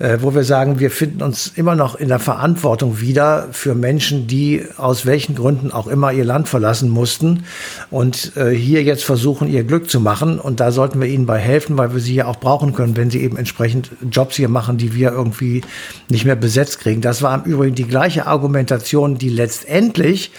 äh, 0.00 0.18
wo 0.22 0.34
wir 0.34 0.42
sagen, 0.42 0.80
wir 0.80 0.90
finden 0.90 1.22
uns 1.22 1.52
immer 1.54 1.76
noch 1.76 1.94
in 1.94 2.08
der 2.08 2.18
Verantwortung 2.18 3.00
wieder 3.00 3.48
für 3.52 3.76
Menschen, 3.76 4.26
die 4.26 4.64
aus 4.76 5.06
welchen 5.06 5.36
Gründen 5.36 5.70
auch 5.70 5.86
immer 5.86 6.12
ihr 6.12 6.24
Land 6.24 6.48
verlassen 6.48 6.90
mussten 6.90 7.44
und 7.92 8.32
äh, 8.36 8.50
hier 8.50 8.82
jetzt 8.82 9.04
versuchen, 9.04 9.48
ihr 9.48 9.62
Glück 9.62 9.88
zu 9.88 10.00
machen. 10.00 10.40
Und 10.40 10.58
da 10.58 10.72
sollten 10.72 11.00
wir 11.00 11.06
ihnen 11.06 11.26
bei 11.26 11.38
helfen, 11.38 11.78
weil 11.78 11.92
wir 11.92 12.00
sie 12.00 12.16
ja 12.16 12.26
auch 12.26 12.40
brauchen 12.40 12.74
können, 12.74 12.96
wenn 12.96 13.10
sie 13.10 13.22
eben 13.22 13.36
entsprechend 13.36 13.90
Jobs 14.10 14.34
hier 14.34 14.48
machen, 14.48 14.78
die 14.78 14.94
wir 14.94 15.12
irgendwie 15.12 15.62
nicht 16.08 16.24
mehr 16.24 16.36
besetzt 16.36 16.80
kriegen. 16.80 17.00
Das 17.00 17.22
war 17.22 17.36
im 17.36 17.50
Übrigen 17.50 17.76
die 17.76 17.86
gleiche 17.86 18.26
Argumentation, 18.26 19.16
die 19.16 19.28
letztendlich 19.28 20.32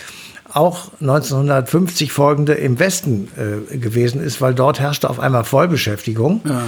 auch 0.56 0.92
1950 1.02 2.12
folgende 2.12 2.54
im 2.54 2.80
Westen 2.80 3.30
äh, 3.38 3.78
gewesen 3.78 4.22
ist, 4.22 4.42
weil 4.42 4.54
dort 4.54 4.80
herrschte 4.80 5.10
auf 5.10 5.20
einmal 5.20 5.44
Vollbeschäftigung. 5.44 6.42
Ja. 6.46 6.64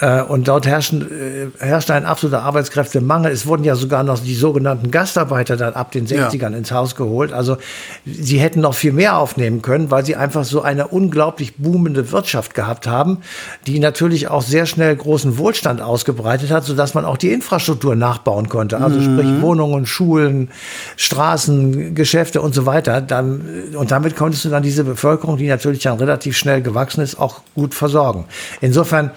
Äh, 0.00 0.22
und 0.22 0.48
dort 0.48 0.66
herrschen, 0.66 1.02
äh, 1.02 1.64
herrschte 1.64 1.92
ein 1.92 2.06
absoluter 2.06 2.42
Arbeitskräftemangel. 2.42 3.30
Es 3.30 3.46
wurden 3.46 3.64
ja 3.64 3.74
sogar 3.74 4.02
noch 4.02 4.18
die 4.18 4.34
sogenannten 4.34 4.90
Gastarbeiter 4.90 5.56
dann 5.56 5.74
ab 5.74 5.92
den 5.92 6.06
60ern 6.06 6.52
ja. 6.52 6.56
ins 6.56 6.72
Haus 6.72 6.96
geholt. 6.96 7.34
Also 7.34 7.58
sie 8.06 8.38
hätten 8.38 8.60
noch 8.60 8.74
viel 8.74 8.92
mehr 8.92 9.18
aufnehmen 9.18 9.60
können, 9.60 9.90
weil 9.90 10.04
sie 10.04 10.16
einfach 10.16 10.44
so 10.44 10.62
eine 10.62 10.88
unglaublich 10.88 11.56
boomende 11.56 12.12
Wirtschaft 12.12 12.54
gehabt 12.54 12.86
haben, 12.86 13.18
die 13.66 13.78
natürlich 13.78 14.28
auch 14.28 14.42
sehr 14.42 14.64
schnell 14.64 14.96
großen 14.96 15.36
Wohlstand 15.36 15.82
ausgebreitet 15.82 16.50
hat, 16.50 16.64
sodass 16.64 16.94
man 16.94 17.04
auch 17.04 17.18
die 17.18 17.30
Infrastruktur 17.30 17.94
nachbauen 17.94 18.48
konnte. 18.48 18.78
Also 18.78 18.98
mhm. 18.98 19.18
sprich 19.18 19.42
Wohnungen, 19.42 19.84
Schulen, 19.84 20.50
Straßen, 20.96 21.94
Geschäfte 21.94 22.40
und 22.40 22.54
so 22.54 22.64
weiter. 22.64 23.02
Dann, 23.02 23.42
und 23.76 23.90
damit 23.90 24.16
konntest 24.16 24.46
du 24.46 24.48
dann 24.48 24.62
diese 24.62 24.84
Bevölkerung, 24.84 25.36
die 25.36 25.46
natürlich 25.46 25.82
dann 25.82 25.98
relativ 25.98 26.38
schnell 26.38 26.62
gewachsen 26.62 27.02
ist, 27.02 27.20
auch 27.20 27.42
gut 27.54 27.74
versorgen. 27.74 28.24
Insofern 28.62 29.10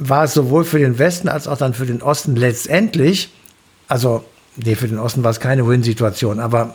war 0.00 0.24
es 0.24 0.34
sowohl 0.34 0.64
für 0.64 0.78
den 0.78 0.98
Westen 0.98 1.28
als 1.28 1.48
auch 1.48 1.58
dann 1.58 1.74
für 1.74 1.86
den 1.86 2.02
Osten 2.02 2.36
letztendlich, 2.36 3.30
also 3.88 4.24
nee, 4.56 4.74
für 4.74 4.88
den 4.88 4.98
Osten 4.98 5.24
war 5.24 5.30
es 5.30 5.40
keine 5.40 5.66
Win-Situation, 5.66 6.40
aber 6.40 6.74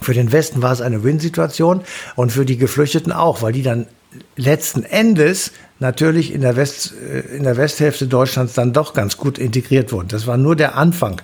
für 0.00 0.14
den 0.14 0.32
Westen 0.32 0.62
war 0.62 0.72
es 0.72 0.80
eine 0.80 1.02
Win-Situation 1.02 1.82
und 2.16 2.30
für 2.30 2.44
die 2.44 2.56
Geflüchteten 2.56 3.12
auch, 3.12 3.42
weil 3.42 3.52
die 3.52 3.62
dann 3.62 3.86
letzten 4.36 4.84
Endes 4.84 5.52
natürlich 5.80 6.32
in 6.32 6.40
der, 6.40 6.56
West, 6.56 6.92
äh, 6.92 7.20
in 7.36 7.44
der 7.44 7.56
Westhälfte 7.56 8.06
Deutschlands 8.06 8.54
dann 8.54 8.72
doch 8.72 8.94
ganz 8.94 9.16
gut 9.16 9.38
integriert 9.38 9.92
wurden. 9.92 10.08
Das 10.08 10.26
war 10.26 10.36
nur 10.36 10.56
der 10.56 10.76
Anfang. 10.76 11.20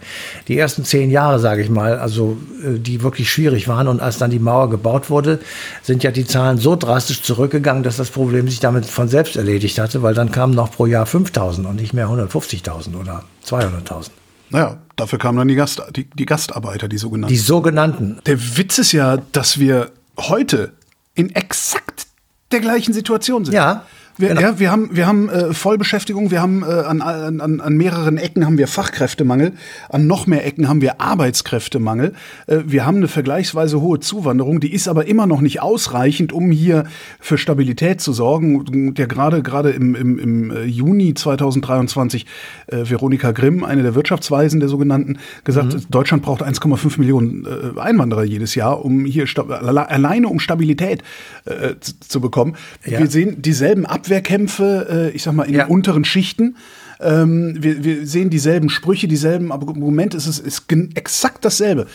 Die 0.49 0.57
ersten 0.57 0.85
zehn 0.85 1.11
Jahre, 1.11 1.41
sage 1.41 1.63
ich 1.63 1.71
mal, 1.71 1.99
also 1.99 2.37
äh, 2.63 2.79
die 2.79 3.03
wirklich 3.03 3.31
schwierig 3.31 3.67
waren. 3.67 3.89
Und 3.89 4.01
als 4.01 4.19
dann 4.19 4.31
die 4.31 4.39
Mauer 4.39 4.71
gebaut 4.71 5.11
wurde, 5.11 5.41
sind 5.83 6.05
ja 6.05 6.11
die 6.11 6.27
Zahlen 6.27 6.59
so 6.59 6.77
drastisch 6.77 7.23
zurückgegangen, 7.23 7.83
dass 7.83 7.97
das 7.97 8.11
Problem 8.11 8.49
sich 8.49 8.61
damit 8.61 8.87
von 8.87 9.09
selbst 9.09 9.37
erledigt 9.37 9.79
hatte, 9.79 10.03
weil 10.03 10.15
dann 10.15 10.31
kamen 10.31 10.55
noch 10.55 10.71
pro 10.71 10.87
Jahr 10.87 11.07
5000 11.07 11.67
und 11.67 11.77
nicht 11.77 11.95
mehr 11.95 12.09
150.000 12.09 12.99
oder 13.01 13.25
200.000. 13.45 14.11
Naja, 14.51 14.79
dafür 14.95 15.19
kamen 15.19 15.39
dann 15.39 15.49
die, 15.49 15.57
Gast, 15.57 15.83
die, 15.97 16.09
die 16.11 16.27
Gastarbeiter, 16.27 16.87
die 16.87 16.99
sogenannten. 16.99 17.33
Die 17.33 17.41
sogenannten. 17.41 18.19
Der 18.27 18.39
Witz 18.57 18.79
ist 18.79 18.93
ja, 18.93 19.17
dass 19.33 19.59
wir 19.59 19.91
heute 20.17 20.75
in 21.15 21.35
exakt 21.35 22.04
der 22.55 22.61
gleichen 22.61 22.95
Situation 22.95 23.45
sind. 23.45 23.55
Ja. 23.55 23.85
Wir, 24.17 24.29
genau. 24.29 24.41
ja, 24.41 24.61
wir 24.61 24.71
haben, 24.71 24.91
wir 24.93 25.09
haben 25.09 25.29
äh, 25.29 25.53
Vollbeschäftigung, 25.53 26.31
wir 26.31 26.41
haben 26.41 26.63
äh, 26.63 26.67
an, 26.67 27.03
an, 27.03 27.61
an 27.61 27.77
mehreren 27.77 28.17
Ecken 28.17 28.47
haben 28.47 28.59
wir 28.59 28.69
Fachkräftemangel, 28.69 29.55
an 29.89 30.07
noch 30.07 30.29
mehr 30.29 30.47
Ecken 30.47 30.69
haben 30.69 30.81
wir 30.81 31.01
Arbeitskräftemangel. 31.01 32.13
Äh, 32.47 32.59
wir 32.65 32.87
haben 32.87 32.99
eine 32.99 33.09
vergleichsweise 33.09 33.81
hohe 33.81 33.99
Zuwanderung, 33.99 34.61
die 34.61 34.73
ist 34.73 34.87
aber 34.87 35.07
immer 35.09 35.27
noch 35.27 35.41
nicht 35.41 35.63
ausreichend, 35.63 36.33
um 36.33 36.53
hier 36.53 36.85
für 37.19 37.39
Stabilität 37.39 38.01
zu 38.01 38.13
sorgen. 38.13 38.95
Der 38.95 39.09
gerade 39.09 39.43
gerade 39.43 39.71
im, 39.71 39.97
im, 39.97 40.19
im 40.21 40.51
äh, 40.53 40.63
Juni 40.63 41.15
2023 41.15 42.25
äh, 42.69 42.89
Veronika 42.89 43.33
Grimm, 43.33 43.65
eine 43.65 43.83
der 43.83 43.97
Wirtschaftsweisen 43.97 44.61
der 44.61 44.69
sogenannten, 44.69 45.19
gesagt, 45.43 45.75
mhm. 45.75 45.87
Deutschland 45.91 46.23
braucht 46.23 46.45
1,5 46.45 47.01
Millionen 47.01 47.47
äh, 47.47 47.81
Einwanderer 47.81 48.23
jedes 48.23 48.55
Jahr, 48.55 48.85
um 48.85 49.07
hier 49.07 49.27
alleine 49.51 50.29
um 50.29 50.39
Stabilität 50.39 51.03
äh, 51.47 51.75
zu, 51.81 51.99
zu 51.99 52.21
bekommen. 52.21 52.55
Ja. 52.87 53.01
Wir 53.01 53.09
sehen 53.09 53.43
dieselben 53.43 53.87
Ab 53.87 54.04
Abwehrkämpfe, 54.05 54.87
äh, 54.91 55.17
ich 55.17 55.23
sag 55.23 55.35
mal, 55.35 55.45
in 55.45 55.55
ja. 55.55 55.65
den 55.65 55.71
unteren 55.71 56.05
Schichten. 56.05 56.57
Ähm, 57.01 57.57
wir, 57.59 57.83
wir 57.85 58.07
sehen 58.07 58.31
dieselben 58.31 58.69
Sprüche, 58.69 59.09
dieselben 59.09 59.51
Argumente, 59.51 60.17
es 60.17 60.27
ist, 60.27 60.39
ist 60.39 60.67
exakt 60.95 61.45
dasselbe. 61.45 61.87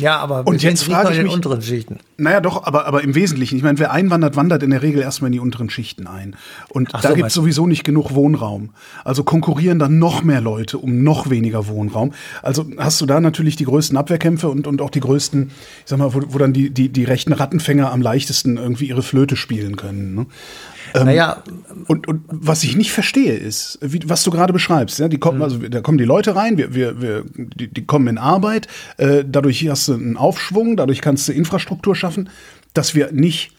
Ja, 0.00 0.18
aber 0.18 0.46
und 0.46 0.62
jetzt 0.62 0.84
frage 0.84 1.12
ich 1.12 1.22
mich, 1.22 1.32
unteren 1.32 1.60
Schichten. 1.60 1.98
Naja, 2.18 2.40
doch, 2.40 2.64
aber, 2.64 2.86
aber 2.86 3.02
im 3.02 3.16
Wesentlichen. 3.16 3.56
Ich 3.56 3.64
meine, 3.64 3.80
wer 3.80 3.90
einwandert, 3.90 4.36
wandert 4.36 4.62
in 4.62 4.70
der 4.70 4.80
Regel 4.80 5.02
erstmal 5.02 5.28
in 5.28 5.32
die 5.32 5.40
unteren 5.40 5.70
Schichten 5.70 6.06
ein. 6.06 6.36
Und 6.68 6.90
Ach 6.92 7.00
da 7.00 7.08
so, 7.08 7.14
gibt 7.16 7.26
es 7.26 7.34
sowieso 7.34 7.66
nicht 7.66 7.82
genug 7.82 8.14
Wohnraum. 8.14 8.70
Also 9.04 9.24
konkurrieren 9.24 9.80
dann 9.80 9.98
noch 9.98 10.22
mehr 10.22 10.40
Leute 10.40 10.78
um 10.78 11.02
noch 11.02 11.30
weniger 11.30 11.66
Wohnraum. 11.66 12.12
Also 12.42 12.64
hast 12.78 13.00
du 13.00 13.06
da 13.06 13.20
natürlich 13.20 13.56
die 13.56 13.64
größten 13.64 13.96
Abwehrkämpfe 13.96 14.48
und, 14.48 14.68
und 14.68 14.80
auch 14.82 14.90
die 14.90 15.00
größten, 15.00 15.48
ich 15.48 15.82
sag 15.84 15.98
mal, 15.98 16.14
wo, 16.14 16.22
wo 16.28 16.38
dann 16.38 16.52
die, 16.52 16.70
die, 16.70 16.90
die 16.90 17.04
rechten 17.04 17.32
Rattenfänger 17.32 17.90
am 17.90 18.00
leichtesten 18.00 18.56
irgendwie 18.56 18.86
ihre 18.86 19.02
Flöte 19.02 19.34
spielen 19.34 19.74
können. 19.74 20.14
Ne? 20.14 20.26
Ähm, 20.94 21.06
naja. 21.06 21.42
Und, 21.86 22.08
und 22.08 22.24
was 22.28 22.64
ich 22.64 22.76
nicht 22.76 22.92
verstehe 22.92 23.34
ist, 23.34 23.78
wie, 23.80 24.00
was 24.06 24.22
du 24.22 24.30
gerade 24.30 24.52
beschreibst, 24.52 24.98
ja, 24.98 25.08
die 25.08 25.18
kommen, 25.18 25.38
mhm. 25.38 25.44
also 25.44 25.58
da 25.58 25.80
kommen 25.80 25.98
die 25.98 26.04
Leute 26.04 26.36
rein, 26.36 26.58
wir, 26.58 26.74
wir, 26.74 27.00
wir, 27.00 27.24
die, 27.34 27.68
die 27.68 27.84
kommen 27.84 28.08
in 28.08 28.18
Arbeit, 28.18 28.68
äh, 28.96 29.24
dadurch 29.26 29.66
hast 29.68 29.88
du 29.88 29.94
einen 29.94 30.16
Aufschwung, 30.16 30.76
dadurch 30.76 31.00
kannst 31.00 31.28
du 31.28 31.32
Infrastruktur 31.32 31.94
schaffen, 31.94 32.28
dass 32.74 32.94
wir 32.94 33.12
nicht 33.12 33.52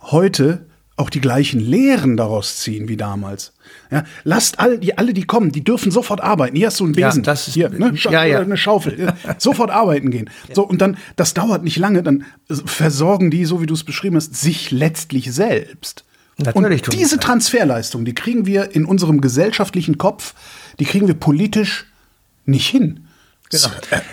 heute 0.00 0.66
auch 0.96 1.10
die 1.10 1.20
gleichen 1.20 1.60
Lehren 1.60 2.16
daraus 2.16 2.58
ziehen 2.58 2.88
wie 2.88 2.96
damals. 2.96 3.52
Ja, 3.90 4.04
lasst 4.24 4.60
alle 4.60 4.78
die, 4.78 4.96
alle, 4.98 5.14
die 5.14 5.24
kommen, 5.24 5.50
die 5.50 5.64
dürfen 5.64 5.90
sofort 5.90 6.20
arbeiten. 6.20 6.56
Hier 6.56 6.66
hast 6.66 6.80
du 6.80 6.86
ein 6.86 6.92
Besen, 6.92 7.22
ja, 7.22 7.32
das 7.32 7.48
ist, 7.48 7.54
hier, 7.54 7.70
ne, 7.70 7.96
Scha 7.96 8.10
ja, 8.10 8.24
ja. 8.24 8.40
eine 8.40 8.56
Schaufel. 8.56 9.12
sofort 9.38 9.70
arbeiten 9.70 10.10
gehen. 10.10 10.30
So, 10.52 10.62
und 10.62 10.80
dann, 10.80 10.96
das 11.16 11.34
dauert 11.34 11.64
nicht 11.64 11.78
lange, 11.78 12.02
dann 12.02 12.24
versorgen 12.48 13.30
die, 13.30 13.44
so 13.44 13.60
wie 13.62 13.66
du 13.66 13.74
es 13.74 13.84
beschrieben 13.84 14.16
hast, 14.16 14.34
sich 14.34 14.70
letztlich 14.70 15.32
selbst. 15.32 16.04
Natürlich 16.38 16.84
und 16.84 16.94
diese 16.94 17.18
Transferleistung, 17.18 18.04
die 18.04 18.14
kriegen 18.14 18.46
wir 18.46 18.74
in 18.74 18.84
unserem 18.84 19.20
gesellschaftlichen 19.20 19.98
Kopf, 19.98 20.34
die 20.78 20.84
kriegen 20.84 21.06
wir 21.06 21.14
politisch 21.14 21.86
nicht 22.44 22.68
hin. 22.68 23.06
Genau. 23.52 23.68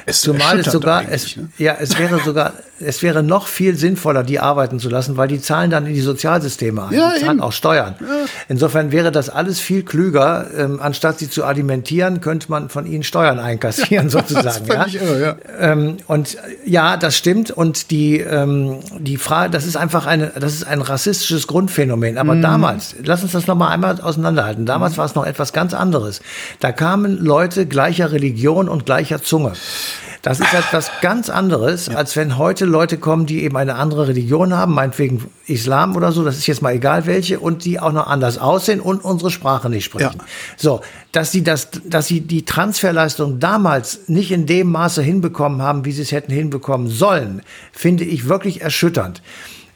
Es, 0.06 0.20
Zumal 0.20 0.60
es 0.60 0.66
sogar, 0.66 1.10
es, 1.10 1.38
ne? 1.38 1.48
ja, 1.58 1.78
es 1.80 1.98
wäre 1.98 2.20
sogar, 2.20 2.56
es 2.82 3.02
wäre 3.02 3.24
noch 3.24 3.48
viel 3.48 3.78
sinnvoller, 3.78 4.24
die 4.24 4.38
arbeiten 4.38 4.82
zu 4.82 4.90
lassen, 4.90 5.16
weil 5.16 5.30
die 5.30 5.40
zahlen 5.40 5.72
dann 5.72 5.86
in 5.86 5.94
die 5.94 6.02
Sozialsysteme 6.02 6.88
ein. 6.88 6.94
Ja, 6.94 7.14
die 7.14 7.22
zahlen 7.22 7.38
eben. 7.38 7.42
auch 7.42 7.54
Steuern. 7.54 7.96
Ja. 8.02 8.08
Insofern 8.50 8.92
wäre 8.92 9.14
das 9.14 9.30
alles 9.30 9.62
viel 9.62 9.84
klüger. 9.84 10.48
Ähm, 10.58 10.82
anstatt 10.82 11.20
sie 11.20 11.30
zu 11.30 11.46
alimentieren, 11.46 12.20
könnte 12.20 12.52
man 12.52 12.68
von 12.68 12.86
ihnen 12.86 13.04
Steuern 13.04 13.40
einkassieren, 13.40 14.10
sozusagen. 14.10 14.66
ja? 14.68 14.86
Irre, 14.88 15.22
ja. 15.22 15.36
Ähm, 15.58 15.98
und 16.08 16.36
ja, 16.66 16.98
das 16.98 17.16
stimmt. 17.16 17.50
Und 17.50 17.92
die, 17.92 18.20
ähm, 18.20 18.80
die 18.98 19.16
Frage, 19.16 19.52
das 19.52 19.66
ist 19.66 19.78
einfach 19.78 20.06
eine, 20.06 20.34
das 20.38 20.54
ist 20.54 20.68
ein 20.68 20.82
rassistisches 20.82 21.48
Grundphänomen. 21.48 22.18
Aber 22.18 22.36
mhm. 22.36 22.42
damals, 22.42 22.96
lass 23.04 23.24
uns 23.24 23.32
das 23.32 23.48
nochmal 23.48 23.72
einmal 23.72 24.02
auseinanderhalten. 24.02 24.66
Damals 24.66 24.94
mhm. 24.94 24.98
war 24.98 25.06
es 25.06 25.16
noch 25.16 25.26
etwas 25.26 25.54
ganz 25.54 25.74
anderes. 25.74 26.20
Da 26.60 26.74
kamen 26.74 27.18
Leute 27.24 27.66
gleicher 27.68 28.12
Religion 28.12 28.68
und 28.68 28.86
gleicher 28.86 29.24
Zunge. 29.30 29.54
Das 30.22 30.42
ist 30.42 30.54
etwas 30.54 30.92
ganz 31.02 31.30
anderes, 31.30 31.86
ja. 31.86 31.96
als 31.96 32.18
wenn 32.18 32.38
heute 32.38 32.66
Leute 32.66 32.98
kommen, 32.98 33.26
die 33.26 33.44
eben 33.44 33.56
eine 33.56 33.76
andere 33.76 34.10
Religion 34.10 34.54
haben, 34.54 34.74
meinetwegen 34.74 35.30
Islam 35.48 35.96
oder 35.96 36.12
so, 36.12 36.26
das 36.26 36.38
ist 36.38 36.48
jetzt 36.48 36.62
mal 36.62 36.74
egal 36.74 37.06
welche, 37.06 37.40
und 37.40 37.64
die 37.64 37.80
auch 37.80 37.94
noch 37.94 38.08
anders 38.08 38.38
aussehen 38.38 38.82
und 38.82 39.06
unsere 39.06 39.32
Sprache 39.32 39.70
nicht 39.70 39.86
sprechen. 39.86 40.18
Ja. 40.18 40.26
So, 40.58 40.82
dass 41.14 41.32
sie 41.32 41.44
das, 41.44 41.70
dass 41.86 42.08
sie 42.08 42.20
die 42.20 42.44
Transferleistung 42.44 43.40
damals 43.40 44.10
nicht 44.10 44.32
in 44.32 44.46
dem 44.46 44.72
Maße 44.72 45.02
hinbekommen 45.02 45.62
haben, 45.62 45.86
wie 45.86 45.94
sie 45.94 46.02
es 46.02 46.12
hätten 46.12 46.34
hinbekommen 46.34 46.90
sollen, 46.90 47.42
finde 47.72 48.04
ich 48.04 48.28
wirklich 48.28 48.62
erschütternd. 48.62 49.22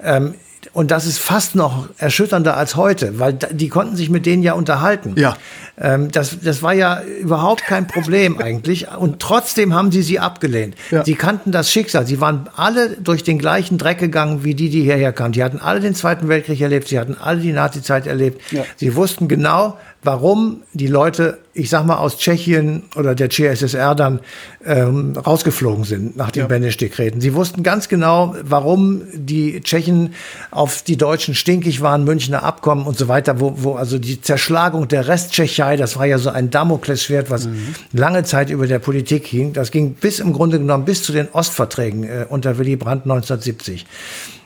Ähm, 0.02 0.36
und 0.74 0.90
das 0.90 1.06
ist 1.06 1.20
fast 1.20 1.54
noch 1.54 1.88
erschütternder 2.00 2.58
als 2.58 2.76
heute, 2.76 3.20
weil 3.20 3.34
die 3.34 3.70
konnten 3.70 3.96
sich 3.96 4.10
mit 4.10 4.26
denen 4.26 4.42
ja 4.42 4.54
unterhalten. 4.54 5.14
Ja. 5.18 5.38
Ähm, 5.80 6.12
das, 6.12 6.40
das 6.42 6.64
war 6.64 6.74
ja 6.74 7.02
überhaupt 7.22 7.64
kein 7.64 7.86
Problem 7.86 8.40
eigentlich. 8.40 8.88
Und 8.90 9.20
trotzdem 9.20 9.76
haben 9.76 9.92
sie 9.92 10.02
sie 10.02 10.20
abgelehnt. 10.20 10.76
Ja. 10.90 11.06
Sie 11.06 11.14
kannten 11.14 11.52
das 11.52 11.72
Schicksal. 11.72 12.08
Sie 12.08 12.20
waren 12.20 12.50
alle 12.56 12.90
durch 12.90 13.24
den 13.24 13.38
gleichen 13.38 13.78
Dreck 13.78 14.00
gegangen 14.00 14.44
wie 14.44 14.56
die, 14.56 14.70
die 14.70 14.82
hierher 14.82 15.14
kamen. 15.14 15.34
Die 15.34 15.44
hatten 15.44 15.60
alle 15.60 15.80
den 15.80 15.94
Zweiten 15.94 16.28
Weltkrieg 16.28 16.60
erlebt. 16.60 16.88
Sie 16.88 17.00
hatten 17.00 17.18
alle 17.20 17.40
die 17.40 17.54
Nazizeit 17.54 18.08
erlebt. 18.08 18.42
Ja. 18.52 18.66
Sie 18.76 18.96
wussten 18.96 19.28
genau, 19.28 19.78
warum 20.04 20.64
die 20.74 20.88
Leute, 20.88 21.40
ich 21.54 21.70
sag 21.70 21.86
mal, 21.86 21.98
aus 21.98 22.18
Tschechien 22.18 22.84
oder 22.96 23.16
der 23.16 23.30
CSSR 23.30 23.96
dann 23.96 24.20
ähm, 24.66 25.14
rausgeflogen 25.18 25.84
sind 25.84 26.18
nach 26.18 26.32
den 26.32 26.42
ja. 26.42 26.48
Benesch-Dekreten. 26.48 27.22
Sie 27.22 27.34
wussten 27.34 27.64
ganz 27.64 27.90
genau, 27.90 28.36
warum 28.44 29.04
die 29.14 29.62
Tschechen 29.62 30.14
auf 30.52 30.82
die 30.82 30.98
Deutschen 30.98 31.36
stinkig 31.36 31.82
waren, 31.82 32.04
Münchner 32.04 32.44
Abkommen 32.44 32.86
und 32.86 32.98
so 32.98 33.08
weiter, 33.08 33.40
wo, 33.40 33.54
wo 33.58 33.74
also 33.74 34.00
die 34.00 34.22
Zerschlagung 34.22 34.88
der 34.88 35.08
Resttschechei 35.08 35.44
Tschechei, 35.44 35.78
das 35.78 35.98
war 35.98 36.06
ja 36.06 36.18
so 36.18 36.30
ein 36.30 36.50
Damoklesschwert, 36.50 37.30
was 37.30 37.48
mhm. 37.48 37.76
lange 37.92 38.24
Zeit 38.24 38.50
über 38.50 38.68
der 38.68 38.80
Politik 38.80 39.28
hing. 39.28 39.54
Das 39.54 39.72
ging 39.72 39.94
bis 39.94 40.20
im 40.20 40.34
Grunde 40.34 40.60
genommen 40.60 40.86
bis 40.86 41.04
zu 41.04 41.12
den 41.12 41.30
Ostverträgen 41.32 42.04
äh, 42.04 42.26
unter 42.30 42.58
Willy 42.58 42.76
Brandt 42.76 43.04
1970. 43.04 43.86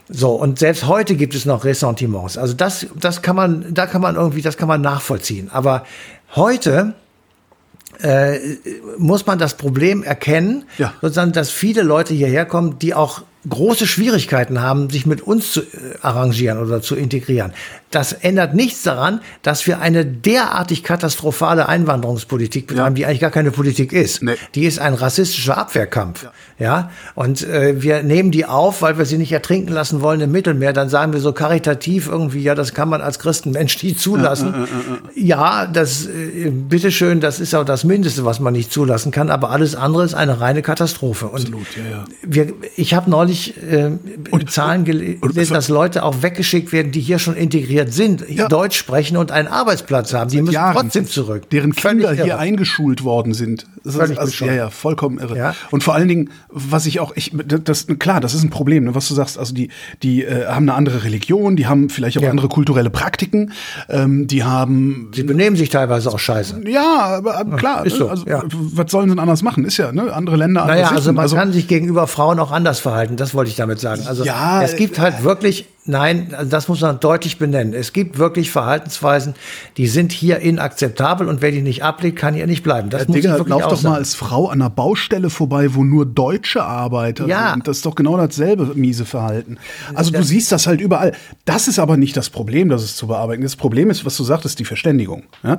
So, 0.09 0.31
und 0.31 0.59
selbst 0.59 0.87
heute 0.87 1.15
gibt 1.15 1.35
es 1.35 1.45
noch 1.45 1.65
Ressentiments. 1.65 2.37
Also 2.37 2.53
das, 2.53 2.87
das 2.95 3.21
kann 3.21 3.35
man, 3.35 3.73
da 3.73 3.85
kann 3.87 4.01
man 4.01 4.15
irgendwie, 4.15 4.41
das 4.41 4.57
kann 4.57 4.67
man 4.67 4.81
nachvollziehen. 4.81 5.49
Aber 5.51 5.85
heute 6.35 6.93
äh, 8.01 8.39
muss 8.97 9.25
man 9.25 9.39
das 9.39 9.55
Problem 9.55 10.03
erkennen, 10.03 10.65
ja. 10.77 10.93
sozusagen, 11.01 11.33
dass 11.33 11.49
viele 11.49 11.81
Leute 11.81 12.13
hierher 12.13 12.45
kommen, 12.45 12.79
die 12.79 12.93
auch 12.93 13.23
große 13.49 13.87
Schwierigkeiten 13.87 14.61
haben, 14.61 14.89
sich 14.89 15.05
mit 15.05 15.21
uns 15.21 15.51
zu 15.51 15.61
äh, 15.61 15.65
arrangieren 16.01 16.57
oder 16.59 16.81
zu 16.81 16.95
integrieren. 16.95 17.53
Das 17.91 18.11
ändert 18.11 18.53
nichts 18.53 18.83
daran, 18.83 19.21
dass 19.43 19.65
wir 19.65 19.79
eine 19.79 20.05
derartig 20.05 20.83
katastrophale 20.83 21.69
Einwanderungspolitik 21.69 22.67
betreiben, 22.67 22.95
ja. 22.95 22.97
die 22.97 23.05
eigentlich 23.05 23.21
gar 23.21 23.31
keine 23.31 23.51
Politik 23.51 23.93
ist. 23.93 24.21
Nee. 24.21 24.35
Die 24.55 24.65
ist 24.65 24.79
ein 24.79 24.93
rassistischer 24.93 25.57
Abwehrkampf. 25.57 26.23
Ja, 26.23 26.31
ja? 26.59 26.91
und 27.15 27.47
äh, 27.47 27.81
wir 27.81 28.03
nehmen 28.03 28.31
die 28.31 28.45
auf, 28.45 28.81
weil 28.81 28.97
wir 28.97 29.05
sie 29.05 29.17
nicht 29.17 29.31
ertrinken 29.31 29.71
lassen 29.71 30.01
wollen 30.01 30.19
im 30.19 30.31
Mittelmeer. 30.31 30.73
Dann 30.73 30.89
sagen 30.89 31.13
wir 31.13 31.21
so 31.21 31.31
karitativ 31.31 32.07
irgendwie, 32.07 32.41
ja, 32.41 32.55
das 32.55 32.73
kann 32.73 32.89
man 32.89 32.99
als 32.99 33.19
Christenmensch 33.19 33.81
nicht 33.83 34.01
zulassen. 34.01 34.53
Äh, 34.53 34.57
äh, 34.57 35.21
äh, 35.21 35.25
ja, 35.25 35.65
das, 35.65 36.07
äh, 36.07 36.49
bitteschön, 36.49 37.21
das 37.21 37.39
ist 37.39 37.55
auch 37.55 37.63
das 37.63 37.85
Mindeste, 37.85 38.25
was 38.25 38.41
man 38.41 38.51
nicht 38.51 38.71
zulassen 38.71 39.11
kann. 39.11 39.29
Aber 39.29 39.51
alles 39.51 39.75
andere 39.75 40.03
ist 40.03 40.13
eine 40.13 40.41
reine 40.41 40.61
Katastrophe. 40.61 41.27
Und 41.27 41.43
Absolut, 41.43 41.67
ja, 41.77 41.97
ja. 41.99 42.05
Wir, 42.21 42.53
ich 42.75 42.93
habe 42.93 43.09
neulich 43.09 43.55
äh, 43.63 43.91
und, 44.31 44.51
Zahlen 44.51 44.83
gelesen, 44.83 45.53
dass 45.53 45.69
Leute 45.69 46.03
auch 46.03 46.21
weggeschickt 46.21 46.73
werden, 46.73 46.91
die 46.91 47.01
hier 47.01 47.19
schon 47.19 47.35
integriert 47.35 47.76
integriert 47.77 47.93
sind, 47.93 48.29
ja. 48.29 48.47
Deutsch 48.47 48.77
sprechen 48.77 49.17
und 49.17 49.31
einen 49.31 49.47
Arbeitsplatz 49.47 50.13
haben. 50.13 50.29
Die 50.29 50.41
müssen 50.41 50.53
Jahren, 50.53 50.75
trotzdem 50.75 51.07
zurück. 51.07 51.49
Deren 51.49 51.73
Kinder 51.73 52.11
hier 52.11 52.39
eingeschult 52.39 53.03
worden 53.03 53.33
sind. 53.33 53.65
Das 53.83 53.95
ist, 53.95 54.17
also, 54.17 54.45
ja, 54.45 54.53
ja, 54.53 54.69
vollkommen 54.69 55.19
irre. 55.19 55.37
Ja? 55.37 55.55
Und 55.71 55.83
vor 55.83 55.95
allen 55.95 56.07
Dingen, 56.07 56.29
was 56.49 56.85
ich 56.85 56.99
auch, 56.99 57.13
ich, 57.15 57.31
das, 57.33 57.87
klar, 57.99 58.19
das 58.19 58.33
ist 58.33 58.43
ein 58.43 58.49
Problem, 58.49 58.85
ne, 58.85 58.95
was 58.95 59.07
du 59.07 59.13
sagst. 59.13 59.37
Also 59.37 59.53
die, 59.53 59.69
die 60.03 60.23
äh, 60.23 60.45
haben 60.45 60.63
eine 60.63 60.73
andere 60.73 61.03
Religion, 61.03 61.55
die 61.55 61.67
haben 61.67 61.89
vielleicht 61.89 62.17
auch 62.17 62.23
ja. 62.23 62.29
andere 62.29 62.49
kulturelle 62.49 62.89
Praktiken, 62.89 63.53
ähm, 63.89 64.27
die 64.27 64.43
haben. 64.43 65.11
Sie 65.13 65.23
benehmen 65.23 65.55
sich 65.55 65.69
teilweise 65.69 66.11
auch 66.11 66.19
scheiße. 66.19 66.61
Ja, 66.67 67.17
aber 67.17 67.45
klar. 67.57 67.85
Ist 67.85 67.97
so, 67.97 68.09
also. 68.09 68.25
Was 68.27 68.91
sollen 68.91 69.09
sie 69.09 69.15
denn 69.15 69.19
anders 69.19 69.41
machen? 69.41 69.63
Ist 69.63 69.77
ja, 69.77 69.91
ne, 69.91 70.11
andere 70.13 70.35
Länder. 70.35 70.65
Naja, 70.65 70.89
also 70.89 71.13
man 71.13 71.23
also, 71.23 71.35
kann 71.35 71.53
sich 71.53 71.67
gegenüber 71.67 72.07
Frauen 72.07 72.39
auch 72.39 72.51
anders 72.51 72.79
verhalten. 72.79 73.15
Das 73.15 73.33
wollte 73.33 73.49
ich 73.49 73.55
damit 73.55 73.79
sagen. 73.79 74.03
Also 74.07 74.25
ja, 74.25 74.61
es 74.63 74.75
gibt 74.75 74.99
halt 74.99 75.23
wirklich 75.23 75.67
Nein, 75.87 76.33
also 76.35 76.51
das 76.51 76.67
muss 76.67 76.81
man 76.81 76.99
deutlich 76.99 77.39
benennen. 77.39 77.73
Es 77.73 77.93
gibt 77.93 78.17
wirklich 78.17 78.51
Verhaltensweisen, 78.51 79.35
die 79.77 79.87
sind 79.87 80.11
hier 80.11 80.39
inakzeptabel 80.39 81.27
und 81.27 81.41
wer 81.41 81.51
die 81.51 81.61
nicht 81.61 81.83
ablegt, 81.83 82.19
kann 82.19 82.33
hier 82.33 82.45
nicht 82.45 82.61
bleiben. 82.61 82.89
Das 82.89 83.03
ja, 83.03 83.07
muss 83.07 83.15
Digga, 83.15 83.31
ich 83.31 83.39
wirklich 83.39 83.57
lauf 83.57 83.71
doch 83.71 83.83
mal 83.83 83.95
als 83.95 84.13
Frau 84.13 84.47
an 84.47 84.61
einer 84.61 84.69
Baustelle 84.69 85.29
vorbei, 85.29 85.73
wo 85.75 85.85
nur 85.85 86.05
deutsche 86.05 86.63
Arbeiter 86.63 87.25
ja. 87.25 87.51
sind. 87.53 87.67
Das 87.67 87.77
ist 87.77 87.85
doch 87.85 87.95
genau 87.95 88.17
dasselbe 88.17 88.73
miese 88.75 89.05
Verhalten. 89.05 89.57
Also 89.95 90.11
das 90.11 90.21
du 90.21 90.27
siehst 90.27 90.51
das 90.51 90.67
halt 90.67 90.81
überall. 90.81 91.13
Das 91.45 91.69
ist 91.69 91.79
aber 91.79 91.95
nicht 91.95 92.17
das 92.17 92.29
Problem, 92.29 92.67
das 92.67 92.83
es 92.83 92.97
zu 92.97 93.07
bearbeiten. 93.07 93.41
Das 93.41 93.55
Problem 93.55 93.89
ist, 93.89 94.05
was 94.05 94.17
du 94.17 94.25
sagtest, 94.25 94.59
die 94.59 94.65
Verständigung. 94.65 95.23
Ja? 95.43 95.57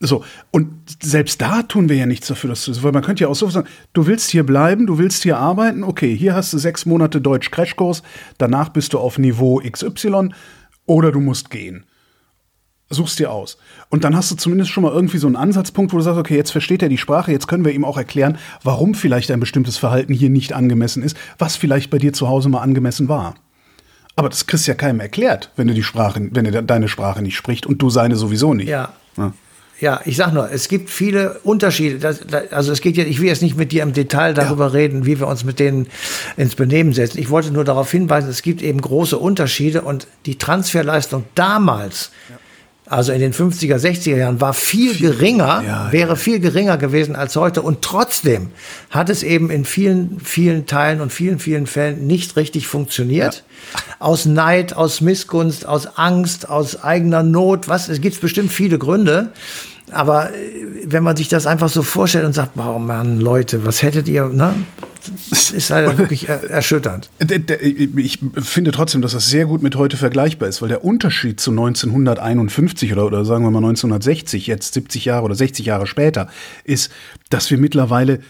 So, 0.00 0.24
und 0.50 0.68
selbst 1.02 1.40
da 1.40 1.62
tun 1.62 1.88
wir 1.88 1.96
ja 1.96 2.06
nichts 2.06 2.26
dafür, 2.26 2.50
dass 2.50 2.64
du, 2.64 2.82
weil 2.82 2.92
man 2.92 3.02
könnte 3.02 3.22
ja 3.22 3.28
auch 3.28 3.34
so 3.34 3.48
sagen, 3.48 3.68
du 3.92 4.06
willst 4.06 4.30
hier 4.30 4.44
bleiben, 4.44 4.86
du 4.86 4.98
willst 4.98 5.22
hier 5.22 5.38
arbeiten, 5.38 5.84
okay, 5.84 6.14
hier 6.14 6.34
hast 6.34 6.52
du 6.52 6.58
sechs 6.58 6.84
Monate 6.84 7.20
Deutsch-Crashkurs, 7.20 8.02
danach 8.36 8.68
bist 8.70 8.92
du 8.92 8.98
auf 8.98 9.18
Niveau 9.18 9.62
XY 9.64 10.30
oder 10.86 11.12
du 11.12 11.20
musst 11.20 11.50
gehen. 11.50 11.86
Suchst 12.90 13.18
dir 13.18 13.32
aus. 13.32 13.56
Und 13.88 14.04
dann 14.04 14.14
hast 14.14 14.30
du 14.30 14.34
zumindest 14.36 14.70
schon 14.70 14.82
mal 14.82 14.92
irgendwie 14.92 15.16
so 15.16 15.26
einen 15.26 15.36
Ansatzpunkt, 15.36 15.92
wo 15.92 15.96
du 15.96 16.02
sagst, 16.02 16.18
okay, 16.18 16.36
jetzt 16.36 16.50
versteht 16.50 16.82
er 16.82 16.88
die 16.88 16.98
Sprache, 16.98 17.32
jetzt 17.32 17.48
können 17.48 17.64
wir 17.64 17.72
ihm 17.72 17.84
auch 17.84 17.96
erklären, 17.96 18.36
warum 18.62 18.94
vielleicht 18.94 19.30
ein 19.30 19.40
bestimmtes 19.40 19.78
Verhalten 19.78 20.12
hier 20.12 20.28
nicht 20.28 20.52
angemessen 20.52 21.02
ist, 21.02 21.16
was 21.38 21.56
vielleicht 21.56 21.90
bei 21.90 21.98
dir 21.98 22.12
zu 22.12 22.28
Hause 22.28 22.50
mal 22.50 22.60
angemessen 22.60 23.08
war. 23.08 23.36
Aber 24.16 24.28
das 24.28 24.46
kriegst 24.46 24.66
ja 24.66 24.74
keinem 24.74 25.00
erklärt, 25.00 25.50
wenn 25.56 25.66
du 25.66 25.74
die 25.74 25.82
Sprache, 25.82 26.28
wenn 26.30 26.44
er 26.44 26.62
deine 26.62 26.88
Sprache 26.88 27.22
nicht 27.22 27.36
spricht 27.36 27.66
und 27.66 27.80
du 27.80 27.90
seine 27.90 28.16
sowieso 28.16 28.54
nicht. 28.54 28.68
Ja. 28.68 28.92
ja. 29.16 29.32
Ja, 29.80 30.00
ich 30.04 30.16
sag 30.16 30.32
nur, 30.32 30.50
es 30.50 30.68
gibt 30.68 30.88
viele 30.88 31.40
Unterschiede. 31.42 31.98
Das, 31.98 32.20
das, 32.20 32.52
also 32.52 32.72
es 32.72 32.80
geht 32.80 32.96
ja, 32.96 33.04
ich 33.04 33.20
will 33.20 33.26
jetzt 33.26 33.42
nicht 33.42 33.56
mit 33.56 33.72
dir 33.72 33.82
im 33.82 33.92
Detail 33.92 34.32
darüber 34.32 34.66
ja. 34.66 34.70
reden, 34.70 35.04
wie 35.04 35.18
wir 35.18 35.26
uns 35.26 35.44
mit 35.44 35.58
denen 35.58 35.88
ins 36.36 36.54
Benehmen 36.54 36.92
setzen. 36.92 37.18
Ich 37.18 37.28
wollte 37.28 37.50
nur 37.50 37.64
darauf 37.64 37.90
hinweisen, 37.90 38.30
es 38.30 38.42
gibt 38.42 38.62
eben 38.62 38.80
große 38.80 39.18
Unterschiede 39.18 39.82
und 39.82 40.06
die 40.26 40.38
Transferleistung 40.38 41.24
damals 41.34 42.10
ja 42.30 42.36
also 42.86 43.12
in 43.12 43.20
den 43.20 43.32
50er, 43.32 43.76
60er 43.76 44.16
Jahren, 44.16 44.40
war 44.40 44.52
viel, 44.52 44.94
viel 44.94 45.12
geringer, 45.12 45.62
ja, 45.66 45.92
wäre 45.92 46.10
ja. 46.10 46.16
viel 46.16 46.38
geringer 46.38 46.76
gewesen 46.76 47.16
als 47.16 47.34
heute. 47.34 47.62
Und 47.62 47.82
trotzdem 47.82 48.48
hat 48.90 49.08
es 49.08 49.22
eben 49.22 49.50
in 49.50 49.64
vielen, 49.64 50.20
vielen 50.20 50.66
Teilen 50.66 51.00
und 51.00 51.12
vielen, 51.12 51.38
vielen 51.38 51.66
Fällen 51.66 52.06
nicht 52.06 52.36
richtig 52.36 52.66
funktioniert. 52.66 53.42
Ja. 53.74 53.80
Aus 54.00 54.26
Neid, 54.26 54.76
aus 54.76 55.00
Missgunst, 55.00 55.66
aus 55.66 55.96
Angst, 55.96 56.50
aus 56.50 56.82
eigener 56.82 57.22
Not, 57.22 57.68
was, 57.68 57.88
es 57.88 58.00
gibt 58.00 58.20
bestimmt 58.20 58.52
viele 58.52 58.78
Gründe. 58.78 59.32
Aber 59.90 60.30
äh, 60.30 60.34
wenn 60.84 61.02
man 61.02 61.16
sich 61.16 61.28
das 61.28 61.46
einfach 61.46 61.70
so 61.70 61.82
vorstellt 61.82 62.26
und 62.26 62.34
sagt, 62.34 62.52
oh 62.56 62.78
Mann, 62.78 63.18
Leute, 63.18 63.64
was 63.64 63.82
hättet 63.82 64.08
ihr, 64.08 64.28
ne? 64.28 64.54
Das 65.30 65.50
ist 65.50 65.70
halt 65.70 65.98
wirklich 65.98 66.28
erschütternd. 66.28 67.10
Ich 67.96 68.18
finde 68.42 68.70
trotzdem, 68.70 69.02
dass 69.02 69.12
das 69.12 69.28
sehr 69.28 69.46
gut 69.46 69.62
mit 69.62 69.76
heute 69.76 69.96
vergleichbar 69.96 70.48
ist, 70.48 70.62
weil 70.62 70.68
der 70.68 70.84
Unterschied 70.84 71.40
zu 71.40 71.50
1951 71.50 72.92
oder, 72.92 73.06
oder 73.06 73.24
sagen 73.24 73.44
wir 73.44 73.50
mal 73.50 73.58
1960, 73.58 74.46
jetzt 74.46 74.74
70 74.74 75.04
Jahre 75.04 75.24
oder 75.24 75.34
60 75.34 75.66
Jahre 75.66 75.86
später, 75.86 76.28
ist, 76.64 76.90
dass 77.30 77.50
wir 77.50 77.58
mittlerweile 77.58 78.20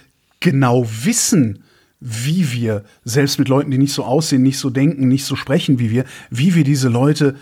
genau 0.40 0.87
wissen, 1.04 1.64
wie 2.00 2.52
wir, 2.52 2.84
selbst 3.04 3.38
mit 3.38 3.48
Leuten, 3.48 3.70
die 3.70 3.78
nicht 3.78 3.94
so 3.94 4.04
aussehen, 4.04 4.42
nicht 4.42 4.58
so 4.58 4.68
denken, 4.68 5.08
nicht 5.08 5.24
so 5.24 5.37
sprechen 5.37 5.78
wie 5.78 5.90
wir, 5.90 6.04
wie 6.28 6.54
wir 6.54 6.64
diese 6.64 6.88
Leute 6.88 7.34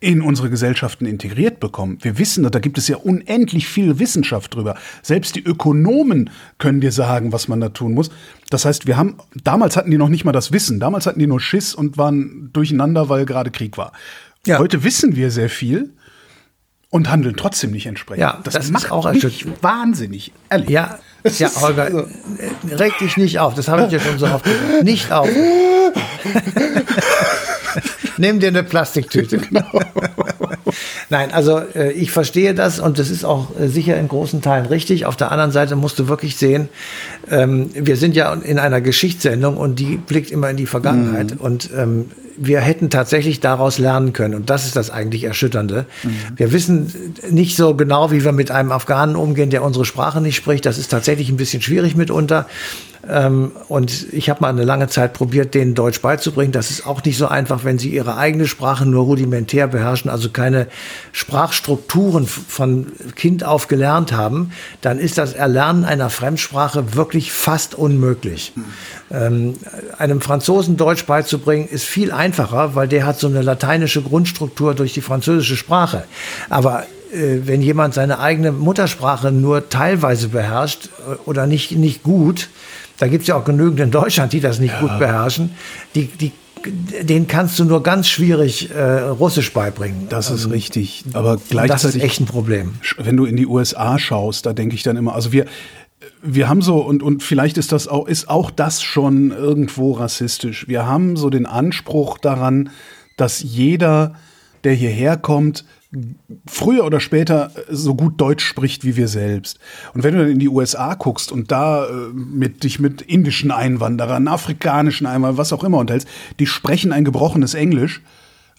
in 0.00 0.22
unsere 0.22 0.48
Gesellschaften 0.48 1.06
integriert 1.06 1.58
bekommen. 1.58 1.98
Wir 2.02 2.18
wissen, 2.18 2.48
da 2.48 2.58
gibt 2.60 2.78
es 2.78 2.86
ja 2.86 2.98
unendlich 2.98 3.66
viel 3.66 3.98
Wissenschaft 3.98 4.54
drüber. 4.54 4.76
Selbst 5.02 5.34
die 5.34 5.42
Ökonomen 5.42 6.30
können 6.58 6.80
dir 6.80 6.92
sagen, 6.92 7.32
was 7.32 7.48
man 7.48 7.60
da 7.60 7.70
tun 7.70 7.94
muss. 7.94 8.10
Das 8.50 8.64
heißt, 8.64 8.86
wir 8.86 8.96
haben, 8.96 9.16
damals 9.42 9.76
hatten 9.76 9.90
die 9.90 9.98
noch 9.98 10.08
nicht 10.08 10.24
mal 10.24 10.32
das 10.32 10.52
Wissen. 10.52 10.78
Damals 10.78 11.06
hatten 11.06 11.18
die 11.18 11.26
nur 11.26 11.40
Schiss 11.40 11.74
und 11.74 11.98
waren 11.98 12.50
durcheinander, 12.52 13.08
weil 13.08 13.26
gerade 13.26 13.50
Krieg 13.50 13.76
war. 13.76 13.92
Ja. 14.46 14.60
Heute 14.60 14.84
wissen 14.84 15.16
wir 15.16 15.32
sehr 15.32 15.50
viel 15.50 15.92
und 16.90 17.10
handeln 17.10 17.34
trotzdem 17.36 17.72
nicht 17.72 17.86
entsprechend. 17.86 18.20
Ja, 18.20 18.40
das, 18.44 18.54
das 18.54 18.70
macht 18.70 18.92
auch 18.92 19.12
mich 19.12 19.46
wahnsinnig. 19.62 20.32
Ehrlich. 20.48 20.70
Ja, 20.70 21.00
ja, 21.24 21.50
Holger, 21.60 21.82
also, 21.82 22.06
reg 22.70 22.96
dich 22.98 23.16
nicht 23.16 23.40
auf. 23.40 23.54
Das 23.54 23.66
habe 23.66 23.82
ich 23.82 23.88
dir 23.88 23.98
schon 23.98 24.16
so 24.18 24.26
oft 24.26 24.44
gesagt. 24.44 24.84
Nicht 24.84 25.10
auf. 25.10 25.28
Nimm 28.18 28.40
dir 28.40 28.48
eine 28.48 28.62
Plastiktüte. 28.62 29.38
Genau. 29.48 29.64
Nein, 31.08 31.32
also 31.32 31.60
äh, 31.74 31.92
ich 31.92 32.10
verstehe 32.10 32.54
das 32.54 32.80
und 32.80 32.98
das 32.98 33.08
ist 33.08 33.24
auch 33.24 33.58
äh, 33.58 33.68
sicher 33.68 33.96
in 33.98 34.08
großen 34.08 34.42
Teilen 34.42 34.66
richtig. 34.66 35.06
Auf 35.06 35.16
der 35.16 35.32
anderen 35.32 35.52
Seite 35.52 35.74
musst 35.76 35.98
du 35.98 36.08
wirklich 36.08 36.36
sehen, 36.36 36.68
ähm, 37.30 37.70
wir 37.72 37.96
sind 37.96 38.14
ja 38.14 38.32
in 38.34 38.58
einer 38.58 38.80
Geschichtssendung 38.80 39.56
und 39.56 39.78
die 39.78 39.96
blickt 39.96 40.30
immer 40.30 40.50
in 40.50 40.56
die 40.56 40.66
Vergangenheit. 40.66 41.36
Mhm. 41.36 41.40
Und 41.40 41.70
ähm, 41.74 42.10
wir 42.40 42.60
hätten 42.60 42.90
tatsächlich 42.90 43.40
daraus 43.40 43.78
lernen 43.78 44.12
können. 44.12 44.34
Und 44.34 44.50
das 44.50 44.66
ist 44.66 44.76
das 44.76 44.90
eigentlich 44.90 45.24
Erschütternde. 45.24 45.86
Mhm. 46.02 46.10
Wir 46.36 46.52
wissen 46.52 47.14
nicht 47.30 47.56
so 47.56 47.74
genau, 47.74 48.10
wie 48.10 48.24
wir 48.24 48.32
mit 48.32 48.50
einem 48.50 48.72
Afghanen 48.72 49.16
umgehen, 49.16 49.50
der 49.50 49.62
unsere 49.62 49.84
Sprache 49.84 50.20
nicht 50.20 50.36
spricht. 50.36 50.66
Das 50.66 50.78
ist 50.78 50.88
tatsächlich 50.88 51.28
ein 51.28 51.36
bisschen 51.36 51.62
schwierig 51.62 51.96
mitunter. 51.96 52.46
Ähm, 53.08 53.52
und 53.68 54.12
ich 54.12 54.28
habe 54.28 54.40
mal 54.40 54.48
eine 54.48 54.64
lange 54.64 54.88
Zeit 54.88 55.12
probiert, 55.12 55.54
denen 55.54 55.74
Deutsch 55.74 56.00
beizubringen. 56.00 56.52
Das 56.52 56.70
ist 56.70 56.86
auch 56.86 57.02
nicht 57.04 57.16
so 57.16 57.28
einfach, 57.28 57.64
wenn 57.64 57.78
sie 57.78 57.90
ihre 57.90 58.16
eigene 58.16 58.46
Sprache 58.46 58.84
nur 58.84 59.04
rudimentär 59.04 59.66
beherrschen, 59.68 60.10
also 60.10 60.30
keine 60.30 60.66
Sprachstrukturen 61.12 62.26
von 62.26 62.92
Kind 63.14 63.44
auf 63.44 63.68
gelernt 63.68 64.12
haben, 64.12 64.52
dann 64.80 64.98
ist 64.98 65.16
das 65.16 65.32
Erlernen 65.32 65.84
einer 65.84 66.10
Fremdsprache 66.10 66.94
wirklich 66.94 67.32
fast 67.32 67.74
unmöglich. 67.74 68.52
Mhm. 68.54 68.64
Ähm, 69.10 69.54
einem 69.96 70.20
Franzosen 70.20 70.76
Deutsch 70.76 71.06
beizubringen 71.06 71.68
ist 71.68 71.84
viel 71.84 72.12
einfacher, 72.12 72.27
weil 72.74 72.88
der 72.88 73.06
hat 73.06 73.18
so 73.18 73.26
eine 73.26 73.42
lateinische 73.42 74.02
Grundstruktur 74.02 74.74
durch 74.74 74.92
die 74.92 75.00
französische 75.00 75.56
Sprache. 75.56 76.04
Aber 76.50 76.84
äh, 77.12 77.46
wenn 77.46 77.62
jemand 77.62 77.94
seine 77.94 78.18
eigene 78.18 78.52
Muttersprache 78.52 79.32
nur 79.32 79.68
teilweise 79.68 80.28
beherrscht 80.28 80.86
äh, 80.86 81.14
oder 81.24 81.46
nicht, 81.46 81.72
nicht 81.72 82.02
gut, 82.02 82.48
da 82.98 83.06
gibt 83.06 83.22
es 83.22 83.28
ja 83.28 83.36
auch 83.36 83.44
genügend 83.44 83.80
in 83.80 83.90
Deutschland, 83.90 84.32
die 84.32 84.40
das 84.40 84.58
nicht 84.58 84.74
ja. 84.74 84.80
gut 84.80 84.98
beherrschen. 84.98 85.50
Die, 85.94 86.06
die, 86.06 86.32
den 87.02 87.28
kannst 87.28 87.58
du 87.58 87.64
nur 87.64 87.82
ganz 87.82 88.08
schwierig 88.08 88.70
äh, 88.70 88.82
Russisch 88.82 89.52
beibringen. 89.52 90.08
Das 90.08 90.30
ist 90.30 90.44
ähm, 90.44 90.50
richtig. 90.50 91.04
Aber 91.12 91.38
gleichzeitig. 91.48 91.82
Das 91.82 91.94
ist 91.94 92.02
echt 92.02 92.20
ein 92.20 92.26
Problem. 92.26 92.74
Wenn 92.98 93.16
du 93.16 93.24
in 93.24 93.36
die 93.36 93.46
USA 93.46 93.98
schaust, 93.98 94.46
da 94.46 94.52
denke 94.52 94.74
ich 94.74 94.82
dann 94.82 94.96
immer, 94.96 95.14
also 95.14 95.32
wir, 95.32 95.46
wir 96.22 96.48
haben 96.48 96.62
so, 96.62 96.78
und, 96.78 97.02
und 97.02 97.22
vielleicht 97.22 97.58
ist 97.58 97.72
das 97.72 97.88
auch, 97.88 98.06
ist 98.06 98.28
auch 98.28 98.50
das 98.50 98.82
schon 98.82 99.30
irgendwo 99.30 99.92
rassistisch. 99.92 100.68
Wir 100.68 100.86
haben 100.86 101.16
so 101.16 101.30
den 101.30 101.46
Anspruch 101.46 102.18
daran, 102.18 102.70
dass 103.16 103.42
jeder, 103.42 104.14
der 104.64 104.74
hierher 104.74 105.16
kommt, 105.16 105.64
früher 106.46 106.84
oder 106.84 107.00
später 107.00 107.50
so 107.70 107.94
gut 107.94 108.20
Deutsch 108.20 108.44
spricht 108.44 108.84
wie 108.84 108.96
wir 108.96 109.08
selbst. 109.08 109.58
Und 109.94 110.02
wenn 110.02 110.14
du 110.14 110.20
dann 110.20 110.30
in 110.30 110.38
die 110.38 110.48
USA 110.48 110.94
guckst 110.94 111.32
und 111.32 111.50
da 111.50 111.86
äh, 111.86 111.90
mit 112.12 112.62
dich 112.62 112.78
mit 112.78 113.00
indischen 113.00 113.50
Einwanderern, 113.50 114.28
afrikanischen 114.28 115.06
Einwanderern, 115.06 115.38
was 115.38 115.52
auch 115.52 115.64
immer 115.64 115.78
unterhältst, 115.78 116.08
die 116.38 116.46
sprechen 116.46 116.92
ein 116.92 117.04
gebrochenes 117.04 117.54
Englisch, 117.54 118.02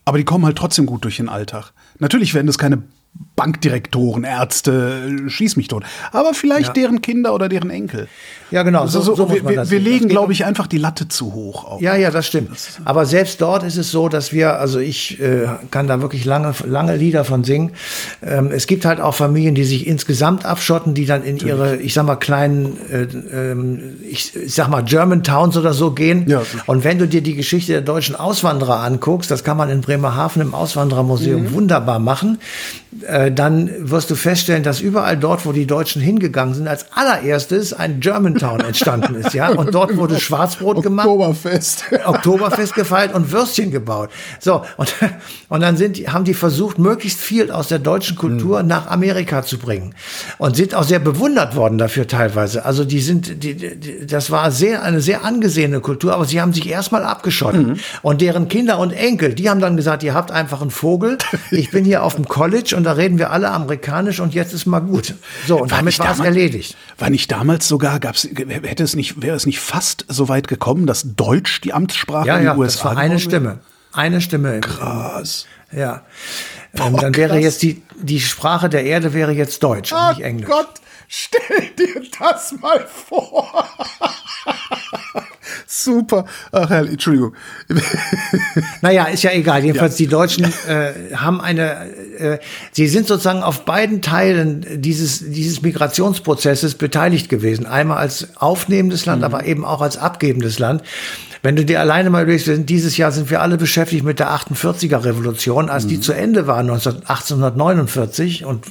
aber 0.05 0.17
die 0.17 0.23
kommen 0.25 0.45
halt 0.45 0.57
trotzdem 0.57 0.87
gut 0.87 1.03
durch 1.03 1.17
den 1.17 1.29
Alltag. 1.29 1.71
Natürlich 1.99 2.33
werden 2.33 2.47
das 2.47 2.57
keine 2.57 2.81
Bankdirektoren, 3.35 4.25
Ärzte, 4.25 5.29
schieß 5.29 5.55
mich 5.55 5.69
tot. 5.69 5.83
Aber 6.11 6.33
vielleicht 6.33 6.67
ja. 6.67 6.73
deren 6.73 7.01
Kinder 7.01 7.33
oder 7.33 7.47
deren 7.47 7.69
Enkel. 7.69 8.09
Ja, 8.51 8.63
genau. 8.63 8.81
Also 8.81 8.99
so, 9.01 9.15
so 9.15 9.31
wir, 9.31 9.47
wir, 9.47 9.69
wir 9.69 9.79
legen, 9.79 10.09
glaube 10.09 10.33
ich, 10.33 10.43
einfach 10.43 10.67
die 10.67 10.77
Latte 10.77 11.07
zu 11.07 11.33
hoch. 11.33 11.63
Auf. 11.63 11.81
Ja, 11.81 11.95
ja, 11.95 12.11
das 12.11 12.27
stimmt. 12.27 12.49
Aber 12.83 13.05
selbst 13.05 13.39
dort 13.41 13.63
ist 13.63 13.77
es 13.77 13.91
so, 13.91 14.09
dass 14.09 14.33
wir, 14.33 14.59
also 14.59 14.79
ich 14.79 15.21
äh, 15.21 15.47
kann 15.71 15.87
da 15.87 16.01
wirklich 16.01 16.25
lange, 16.25 16.53
lange 16.65 16.97
Lieder 16.97 17.23
von 17.23 17.45
singen. 17.45 17.71
Ähm, 18.21 18.51
es 18.51 18.67
gibt 18.67 18.83
halt 18.83 18.99
auch 18.99 19.15
Familien, 19.15 19.55
die 19.55 19.63
sich 19.63 19.87
insgesamt 19.87 20.45
abschotten, 20.45 20.93
die 20.93 21.05
dann 21.05 21.23
in 21.23 21.35
Natürlich. 21.35 21.55
ihre, 21.55 21.75
ich 21.77 21.93
sag 21.93 22.05
mal, 22.05 22.17
kleinen, 22.17 22.77
äh, 22.91 23.03
äh, 23.03 23.55
ich, 24.09 24.35
ich 24.35 24.53
sag 24.53 24.67
mal, 24.67 24.83
German 24.83 25.23
Towns 25.23 25.55
oder 25.55 25.73
so 25.73 25.91
gehen. 25.91 26.27
Ja. 26.27 26.41
Und 26.65 26.83
wenn 26.83 26.99
du 26.99 27.07
dir 27.07 27.21
die 27.21 27.35
Geschichte 27.35 27.71
der 27.71 27.81
deutschen 27.81 28.15
Auswanderer 28.17 28.81
anguckst, 28.81 29.31
das 29.31 29.45
kann 29.45 29.55
man 29.55 29.69
in 29.69 29.79
Bremerhaven 29.79 30.41
im 30.41 30.53
Auswanderermuseum 30.53 31.43
mhm. 31.43 31.53
wunderbar 31.53 31.99
machen 31.99 32.39
äh, 33.07 33.31
dann 33.31 33.69
wirst 33.79 34.09
du 34.09 34.15
feststellen, 34.15 34.63
dass 34.63 34.81
überall 34.81 35.17
dort, 35.17 35.45
wo 35.45 35.51
die 35.51 35.65
Deutschen 35.65 36.01
hingegangen 36.01 36.53
sind, 36.53 36.67
als 36.67 36.87
allererstes 36.93 37.73
ein 37.73 37.99
Germantown 37.99 38.61
entstanden 38.61 39.15
ist, 39.15 39.33
ja. 39.33 39.49
Und 39.49 39.73
dort 39.73 39.95
wurde 39.95 40.19
Schwarzbrot 40.19 40.83
gemacht. 40.83 41.07
Oktoberfest. 41.07 41.85
Oktoberfest 42.05 42.75
gefeiert 42.75 43.13
und 43.13 43.31
Würstchen 43.31 43.71
gebaut. 43.71 44.09
So, 44.39 44.63
und, 44.77 44.93
und 45.49 45.61
dann 45.61 45.77
sind, 45.77 45.97
haben 46.11 46.25
die 46.25 46.33
versucht, 46.33 46.79
möglichst 46.79 47.19
viel 47.19 47.51
aus 47.51 47.67
der 47.67 47.79
deutschen 47.79 48.17
Kultur 48.17 48.61
mhm. 48.61 48.67
nach 48.67 48.87
Amerika 48.87 49.43
zu 49.43 49.57
bringen. 49.57 49.95
Und 50.37 50.55
sind 50.55 50.75
auch 50.75 50.83
sehr 50.83 50.99
bewundert 50.99 51.55
worden 51.55 51.77
dafür 51.77 52.07
teilweise. 52.07 52.65
Also 52.65 52.85
die 52.85 53.01
sind, 53.01 53.43
die, 53.43 53.55
die, 53.55 54.05
das 54.05 54.31
war 54.31 54.51
sehr, 54.51 54.83
eine 54.83 55.01
sehr 55.01 55.23
angesehene 55.23 55.79
Kultur, 55.79 56.13
aber 56.13 56.25
sie 56.25 56.41
haben 56.41 56.53
sich 56.53 56.69
erstmal 56.69 57.03
abgeschotten. 57.03 57.67
Mhm. 57.67 57.79
Und 58.01 58.21
deren 58.21 58.47
Kinder 58.47 58.79
und 58.79 58.91
Enkel, 58.91 59.33
die 59.33 59.49
haben 59.49 59.59
dann 59.59 59.77
gesagt, 59.77 60.03
ihr 60.03 60.13
habt 60.13 60.31
einfach 60.31 60.61
einen 60.61 60.71
Vogel. 60.71 61.17
Ich 61.51 61.71
bin 61.71 61.85
hier 61.85 62.03
auf 62.03 62.15
dem 62.15 62.27
College 62.27 62.75
und 62.75 62.88
da 62.89 62.93
reden 62.93 63.19
wir 63.19 63.29
alle 63.29 63.51
amerikanisch 63.51 64.19
und 64.19 64.33
jetzt 64.33 64.51
ist 64.51 64.65
mal 64.65 64.79
gut. 64.79 65.13
So, 65.45 65.61
und 65.61 65.69
war 65.69 65.77
damit 65.77 65.99
war 65.99 66.11
es 66.11 66.19
erledigt. 66.19 66.75
War 66.97 67.11
nicht 67.11 67.31
damals 67.31 67.67
sogar, 67.67 67.99
gab's, 67.99 68.23
hätte 68.23 68.83
es 68.83 68.95
nicht, 68.95 69.21
wäre 69.21 69.35
es 69.35 69.45
nicht 69.45 69.59
fast 69.59 70.05
so 70.07 70.27
weit 70.27 70.47
gekommen, 70.47 70.87
dass 70.87 71.03
Deutsch 71.15 71.61
die 71.61 71.71
Amtssprache 71.71 72.25
ja, 72.25 72.37
in 72.37 72.41
den 72.41 72.47
ja, 72.47 72.57
USA 72.57 72.85
war? 72.85 72.97
eine 72.97 73.19
Stimme. 73.19 73.59
Eine 73.93 74.21
Stimme. 74.21 74.61
Krass. 74.61 75.45
Ja. 75.71 76.01
Ähm, 76.73 76.97
dann 76.97 77.15
wäre 77.15 77.33
krass. 77.33 77.43
jetzt 77.43 77.61
die, 77.61 77.83
die 78.01 78.19
Sprache 78.19 78.69
der 78.69 78.83
Erde 78.85 79.13
wäre 79.13 79.33
jetzt 79.33 79.61
Deutsch, 79.61 79.93
oh 79.93 80.09
nicht 80.09 80.21
Englisch. 80.21 80.49
Gott, 80.49 80.73
stell 81.07 81.69
dir 81.77 82.01
das 82.19 82.53
mal 82.53 82.87
vor. 82.87 83.69
Super. 85.71 86.25
Ach, 86.51 86.67
Herr, 86.67 86.89
Entschuldigung. 86.89 87.35
Naja, 88.81 89.03
ist 89.05 89.21
ja 89.21 89.31
egal. 89.31 89.63
Jedenfalls, 89.63 89.99
ja. 89.99 90.05
die 90.05 90.09
Deutschen 90.09 90.45
äh, 90.67 91.15
haben 91.15 91.39
eine, 91.41 91.89
äh, 92.17 92.39
sie 92.71 92.87
sind 92.87 93.07
sozusagen 93.07 93.43
auf 93.43 93.65
beiden 93.65 94.01
Teilen 94.01 94.65
dieses, 94.81 95.29
dieses 95.29 95.61
Migrationsprozesses 95.61 96.73
beteiligt 96.73 97.29
gewesen. 97.29 97.67
Einmal 97.67 97.97
als 97.97 98.29
aufnehmendes 98.37 99.05
Land, 99.05 99.19
mhm. 99.19 99.25
aber 99.25 99.45
eben 99.45 99.63
auch 99.63 99.81
als 99.81 99.97
abgebendes 99.97 100.57
Land. 100.57 100.81
Wenn 101.43 101.55
du 101.55 101.63
dir 101.63 101.79
alleine 101.79 102.09
mal 102.09 102.23
überlegst, 102.23 102.49
dieses 102.67 102.97
Jahr 102.97 103.11
sind 103.11 103.29
wir 103.29 103.41
alle 103.41 103.57
beschäftigt 103.57 104.03
mit 104.03 104.19
der 104.19 104.31
48er 104.31 105.05
Revolution, 105.05 105.69
als 105.69 105.85
mhm. 105.85 105.89
die 105.89 106.01
zu 106.01 106.13
Ende 106.13 106.47
war 106.47 106.57
1849 106.57 108.43
und 108.43 108.65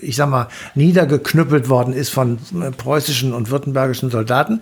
ich 0.00 0.14
sag 0.14 0.30
mal 0.30 0.46
niedergeknüppelt 0.76 1.68
worden 1.68 1.92
ist 1.92 2.10
von 2.10 2.38
äh, 2.62 2.70
preußischen 2.70 3.32
und 3.32 3.50
württembergischen 3.50 4.10
Soldaten. 4.10 4.60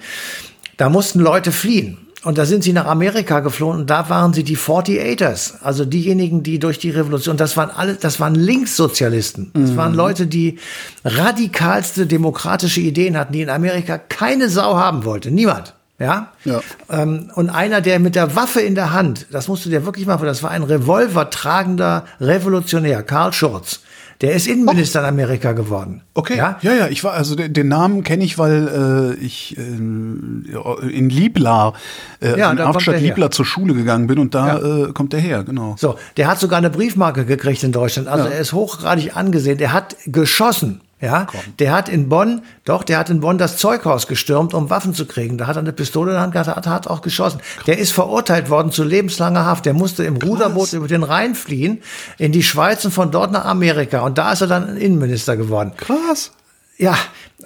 Da 0.76 0.88
mussten 0.88 1.20
Leute 1.20 1.52
fliehen. 1.52 1.98
Und 2.24 2.38
da 2.38 2.46
sind 2.46 2.62
sie 2.62 2.72
nach 2.72 2.86
Amerika 2.86 3.40
geflohen 3.40 3.80
und 3.80 3.90
da 3.90 4.08
waren 4.08 4.32
sie 4.32 4.44
die 4.44 4.56
48ers, 4.56 5.54
also 5.62 5.84
diejenigen, 5.84 6.44
die 6.44 6.60
durch 6.60 6.78
die 6.78 6.90
Revolution, 6.90 7.36
das 7.36 7.56
waren 7.56 7.70
alle, 7.70 7.94
das 7.94 8.20
waren 8.20 8.36
Linkssozialisten. 8.36 9.50
Das 9.54 9.72
mhm. 9.72 9.76
waren 9.76 9.94
Leute, 9.94 10.28
die 10.28 10.60
radikalste 11.04 12.06
demokratische 12.06 12.80
Ideen 12.80 13.18
hatten, 13.18 13.32
die 13.32 13.42
in 13.42 13.50
Amerika 13.50 13.98
keine 13.98 14.48
Sau 14.48 14.76
haben 14.76 15.04
wollte. 15.04 15.32
Niemand. 15.32 15.74
Ja. 15.98 16.32
ja. 16.44 16.60
Ähm, 16.90 17.30
und 17.34 17.50
einer, 17.50 17.80
der 17.80 17.98
mit 17.98 18.14
der 18.14 18.36
Waffe 18.36 18.60
in 18.60 18.76
der 18.76 18.92
Hand, 18.92 19.26
das 19.32 19.48
musst 19.48 19.66
du 19.66 19.70
dir 19.70 19.84
wirklich 19.84 20.06
mal 20.06 20.18
vor, 20.18 20.26
das 20.26 20.42
war 20.44 20.50
ein 20.50 20.62
Revolver 20.62 21.28
tragender 21.28 22.04
Revolutionär, 22.20 23.02
Karl 23.02 23.32
Schurz. 23.32 23.80
Der 24.22 24.34
ist 24.34 24.46
Innenminister 24.46 25.00
oh. 25.00 25.02
in 25.02 25.08
Amerika 25.08 25.52
geworden. 25.52 26.02
Okay. 26.14 26.36
Ja, 26.36 26.58
ja, 26.62 26.72
ja 26.74 26.88
ich 26.88 27.02
war, 27.02 27.12
also 27.14 27.34
den, 27.34 27.52
den 27.52 27.66
Namen 27.66 28.04
kenne 28.04 28.22
ich, 28.22 28.38
weil 28.38 29.16
äh, 29.18 29.24
ich 29.24 29.58
äh, 29.58 29.60
in 29.60 31.10
Lieblar, 31.10 31.74
äh, 32.20 32.38
ja, 32.38 32.52
in 32.52 32.64
Hauptstadt 32.64 33.00
Lieblar 33.00 33.32
zur 33.32 33.44
Schule 33.44 33.74
gegangen 33.74 34.06
bin 34.06 34.20
und 34.20 34.34
da 34.34 34.58
ja. 34.58 34.86
äh, 34.86 34.92
kommt 34.92 35.12
der 35.12 35.20
her, 35.20 35.42
genau. 35.42 35.74
So, 35.76 35.96
der 36.16 36.28
hat 36.28 36.38
sogar 36.38 36.58
eine 36.58 36.70
Briefmarke 36.70 37.24
gekriegt 37.24 37.64
in 37.64 37.72
Deutschland. 37.72 38.06
Also 38.06 38.28
er 38.28 38.38
ist 38.38 38.52
hochgradig 38.52 39.16
angesehen. 39.16 39.58
Der 39.58 39.72
hat 39.72 39.96
geschossen. 40.06 40.80
Ja, 41.02 41.26
Komm. 41.28 41.40
der 41.58 41.72
hat 41.72 41.88
in 41.88 42.08
Bonn, 42.08 42.42
doch, 42.64 42.84
der 42.84 42.96
hat 42.98 43.10
in 43.10 43.18
Bonn 43.18 43.36
das 43.36 43.56
Zeughaus 43.56 44.06
gestürmt, 44.06 44.54
um 44.54 44.70
Waffen 44.70 44.94
zu 44.94 45.04
kriegen. 45.04 45.36
Da 45.36 45.48
hat 45.48 45.56
er 45.56 45.60
eine 45.60 45.72
Pistole 45.72 46.12
in 46.12 46.14
der 46.14 46.22
Hand 46.22 46.32
gehabt, 46.32 46.48
hat, 46.48 46.66
hat 46.68 46.86
auch 46.86 47.02
geschossen. 47.02 47.40
Der 47.66 47.78
ist 47.78 47.92
verurteilt 47.92 48.50
worden 48.50 48.70
zu 48.70 48.84
lebenslanger 48.84 49.44
Haft. 49.44 49.66
Der 49.66 49.74
musste 49.74 50.04
im 50.04 50.20
Krass. 50.20 50.30
Ruderboot 50.30 50.72
über 50.74 50.86
den 50.86 51.02
Rhein 51.02 51.34
fliehen, 51.34 51.82
in 52.18 52.30
die 52.30 52.44
Schweiz 52.44 52.84
und 52.84 52.92
von 52.92 53.10
dort 53.10 53.32
nach 53.32 53.44
Amerika. 53.46 54.02
Und 54.02 54.16
da 54.16 54.32
ist 54.32 54.42
er 54.42 54.46
dann 54.46 54.76
Innenminister 54.76 55.36
geworden. 55.36 55.72
Krass. 55.76 56.30
Ja, 56.78 56.96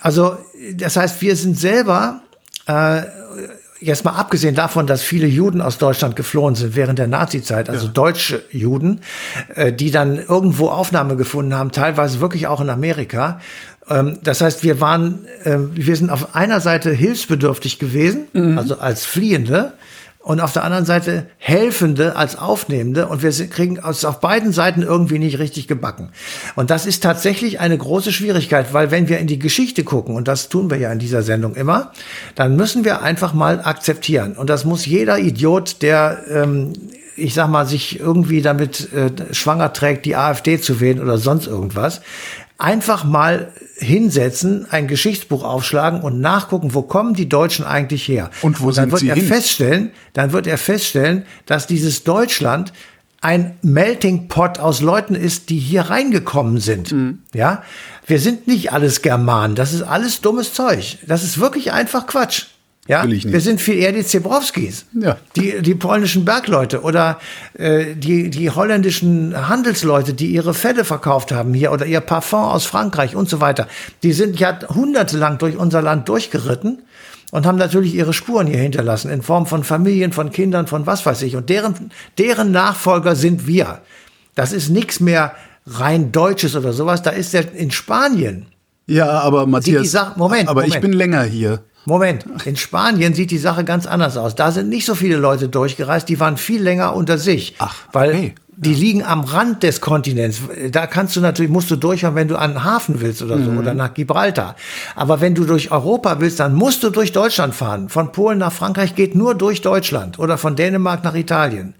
also 0.00 0.36
das 0.74 0.96
heißt, 0.96 1.22
wir 1.22 1.34
sind 1.34 1.58
selber 1.58 2.20
äh, 2.66 3.02
jetzt 3.80 4.04
mal 4.04 4.12
abgesehen 4.12 4.54
davon, 4.54 4.86
dass 4.86 5.02
viele 5.02 5.26
Juden 5.26 5.60
aus 5.60 5.78
Deutschland 5.78 6.16
geflohen 6.16 6.54
sind 6.54 6.76
während 6.76 6.98
der 6.98 7.08
Nazizeit, 7.08 7.68
also 7.68 7.86
ja. 7.86 7.92
deutsche 7.92 8.42
Juden, 8.50 9.00
äh, 9.54 9.72
die 9.72 9.90
dann 9.90 10.18
irgendwo 10.18 10.68
Aufnahme 10.68 11.16
gefunden 11.16 11.54
haben, 11.54 11.72
teilweise 11.72 12.20
wirklich 12.20 12.46
auch 12.46 12.60
in 12.60 12.70
Amerika. 12.70 13.40
Ähm, 13.88 14.18
das 14.22 14.40
heißt, 14.40 14.62
wir 14.62 14.80
waren, 14.80 15.26
äh, 15.44 15.58
wir 15.58 15.96
sind 15.96 16.10
auf 16.10 16.34
einer 16.34 16.60
Seite 16.60 16.90
hilfsbedürftig 16.90 17.78
gewesen, 17.78 18.28
mhm. 18.32 18.58
also 18.58 18.78
als 18.78 19.04
Fliehende, 19.04 19.74
und 20.26 20.40
auf 20.40 20.52
der 20.52 20.64
anderen 20.64 20.84
Seite 20.84 21.28
Helfende 21.38 22.16
als 22.16 22.36
Aufnehmende 22.36 23.06
und 23.06 23.22
wir 23.22 23.30
kriegen 23.48 23.78
es 23.88 24.04
auf 24.04 24.18
beiden 24.18 24.50
Seiten 24.50 24.82
irgendwie 24.82 25.20
nicht 25.20 25.38
richtig 25.38 25.68
gebacken. 25.68 26.10
Und 26.56 26.70
das 26.70 26.84
ist 26.84 27.04
tatsächlich 27.04 27.60
eine 27.60 27.78
große 27.78 28.10
Schwierigkeit, 28.10 28.74
weil 28.74 28.90
wenn 28.90 29.08
wir 29.08 29.20
in 29.20 29.28
die 29.28 29.38
Geschichte 29.38 29.84
gucken, 29.84 30.16
und 30.16 30.26
das 30.26 30.48
tun 30.48 30.68
wir 30.68 30.78
ja 30.78 30.90
in 30.90 30.98
dieser 30.98 31.22
Sendung 31.22 31.54
immer, 31.54 31.92
dann 32.34 32.56
müssen 32.56 32.84
wir 32.84 33.02
einfach 33.02 33.34
mal 33.34 33.60
akzeptieren. 33.60 34.32
Und 34.32 34.50
das 34.50 34.64
muss 34.64 34.84
jeder 34.84 35.20
Idiot, 35.20 35.80
der 35.82 36.24
ähm, 36.28 36.72
ich 37.14 37.32
sag 37.32 37.48
mal, 37.48 37.64
sich 37.64 38.00
irgendwie 38.00 38.42
damit 38.42 38.92
äh, 38.92 39.32
schwanger 39.32 39.72
trägt, 39.72 40.06
die 40.06 40.16
AfD 40.16 40.60
zu 40.60 40.80
wählen 40.80 41.00
oder 41.00 41.18
sonst 41.18 41.46
irgendwas, 41.46 42.00
einfach 42.58 43.04
mal 43.04 43.52
hinsetzen, 43.78 44.66
ein 44.70 44.88
Geschichtsbuch 44.88 45.44
aufschlagen 45.44 46.00
und 46.00 46.20
nachgucken, 46.20 46.74
wo 46.74 46.82
kommen 46.82 47.14
die 47.14 47.28
Deutschen 47.28 47.64
eigentlich 47.64 48.08
her. 48.08 48.30
Und 48.42 48.60
wo 48.60 48.68
und 48.68 48.76
dann 48.76 48.84
sind 48.84 48.92
wird 48.92 49.00
sie 49.00 49.08
er 49.08 49.16
hin? 49.16 49.26
feststellen, 49.26 49.90
dann 50.14 50.32
wird 50.32 50.46
er 50.46 50.58
feststellen, 50.58 51.26
dass 51.44 51.66
dieses 51.66 52.04
Deutschland 52.04 52.72
ein 53.20 53.56
Melting 53.62 54.28
Pot 54.28 54.58
aus 54.58 54.80
Leuten 54.80 55.14
ist, 55.14 55.50
die 55.50 55.58
hier 55.58 55.82
reingekommen 55.82 56.58
sind. 56.58 56.92
Mhm. 56.92 57.18
Ja, 57.34 57.62
wir 58.06 58.20
sind 58.20 58.46
nicht 58.46 58.72
alles 58.72 59.02
Germanen. 59.02 59.54
Das 59.56 59.72
ist 59.72 59.82
alles 59.82 60.20
dummes 60.20 60.54
Zeug. 60.54 60.98
Das 61.06 61.22
ist 61.22 61.38
wirklich 61.38 61.72
einfach 61.72 62.06
Quatsch. 62.06 62.46
Ja, 62.88 63.04
wir 63.06 63.40
sind 63.40 63.60
viel 63.60 63.76
eher 63.76 63.92
die 63.92 64.04
Zebrowskis, 64.04 64.86
ja. 64.92 65.16
die, 65.34 65.60
die 65.60 65.74
polnischen 65.74 66.24
Bergleute 66.24 66.82
oder 66.82 67.18
äh, 67.54 67.94
die, 67.96 68.30
die 68.30 68.50
holländischen 68.50 69.48
Handelsleute, 69.48 70.14
die 70.14 70.28
ihre 70.28 70.54
Felle 70.54 70.84
verkauft 70.84 71.32
haben 71.32 71.52
hier 71.52 71.72
oder 71.72 71.84
ihr 71.86 72.00
Parfum 72.00 72.44
aus 72.44 72.64
Frankreich 72.64 73.16
und 73.16 73.28
so 73.28 73.40
weiter. 73.40 73.66
Die 74.04 74.12
sind 74.12 74.38
jahrhundertelang 74.38 75.38
durch 75.38 75.56
unser 75.56 75.82
Land 75.82 76.08
durchgeritten 76.08 76.82
und 77.32 77.44
haben 77.44 77.58
natürlich 77.58 77.94
ihre 77.94 78.12
Spuren 78.12 78.46
hier 78.46 78.60
hinterlassen 78.60 79.10
in 79.10 79.22
Form 79.22 79.46
von 79.46 79.64
Familien, 79.64 80.12
von 80.12 80.30
Kindern, 80.30 80.68
von 80.68 80.86
was 80.86 81.04
weiß 81.04 81.22
ich. 81.22 81.34
Und 81.34 81.50
deren, 81.50 81.90
deren 82.18 82.52
Nachfolger 82.52 83.16
sind 83.16 83.48
wir. 83.48 83.80
Das 84.36 84.52
ist 84.52 84.68
nichts 84.68 85.00
mehr 85.00 85.32
rein 85.66 86.12
Deutsches 86.12 86.54
oder 86.54 86.72
sowas. 86.72 87.02
Da 87.02 87.10
ist 87.10 87.34
der 87.34 87.52
in 87.52 87.72
Spanien. 87.72 88.46
Ja, 88.86 89.20
aber 89.20 89.46
Matthias, 89.46 89.92
Moment, 90.16 90.48
aber 90.48 90.60
Moment. 90.60 90.74
ich 90.76 90.80
bin 90.80 90.92
länger 90.92 91.24
hier. 91.24 91.64
Moment, 91.86 92.26
in 92.44 92.56
Spanien 92.56 93.14
sieht 93.14 93.30
die 93.30 93.38
Sache 93.38 93.62
ganz 93.62 93.86
anders 93.86 94.16
aus. 94.16 94.34
Da 94.34 94.50
sind 94.50 94.68
nicht 94.68 94.84
so 94.84 94.96
viele 94.96 95.16
Leute 95.16 95.48
durchgereist, 95.48 96.08
die 96.08 96.18
waren 96.18 96.36
viel 96.36 96.60
länger 96.60 96.94
unter 96.96 97.16
sich. 97.16 97.54
Ach, 97.58 97.76
weil 97.92 98.10
okay. 98.10 98.34
die 98.56 98.74
liegen 98.74 99.04
am 99.04 99.20
Rand 99.20 99.62
des 99.62 99.80
Kontinents. 99.80 100.40
Da 100.72 100.88
kannst 100.88 101.14
du 101.14 101.20
natürlich, 101.20 101.50
musst 101.50 101.70
du 101.70 101.76
durchfahren, 101.76 102.16
wenn 102.16 102.26
du 102.26 102.36
an 102.36 102.54
den 102.54 102.64
Hafen 102.64 103.00
willst 103.00 103.22
oder 103.22 103.38
so, 103.38 103.52
mhm. 103.52 103.58
oder 103.58 103.72
nach 103.72 103.94
Gibraltar. 103.94 104.56
Aber 104.96 105.20
wenn 105.20 105.36
du 105.36 105.44
durch 105.44 105.70
Europa 105.70 106.18
willst, 106.18 106.40
dann 106.40 106.54
musst 106.54 106.82
du 106.82 106.90
durch 106.90 107.12
Deutschland 107.12 107.54
fahren. 107.54 107.88
Von 107.88 108.10
Polen 108.10 108.38
nach 108.38 108.52
Frankreich 108.52 108.96
geht 108.96 109.14
nur 109.14 109.36
durch 109.36 109.62
Deutschland 109.62 110.18
oder 110.18 110.38
von 110.38 110.56
Dänemark 110.56 111.04
nach 111.04 111.14
Italien. 111.14 111.74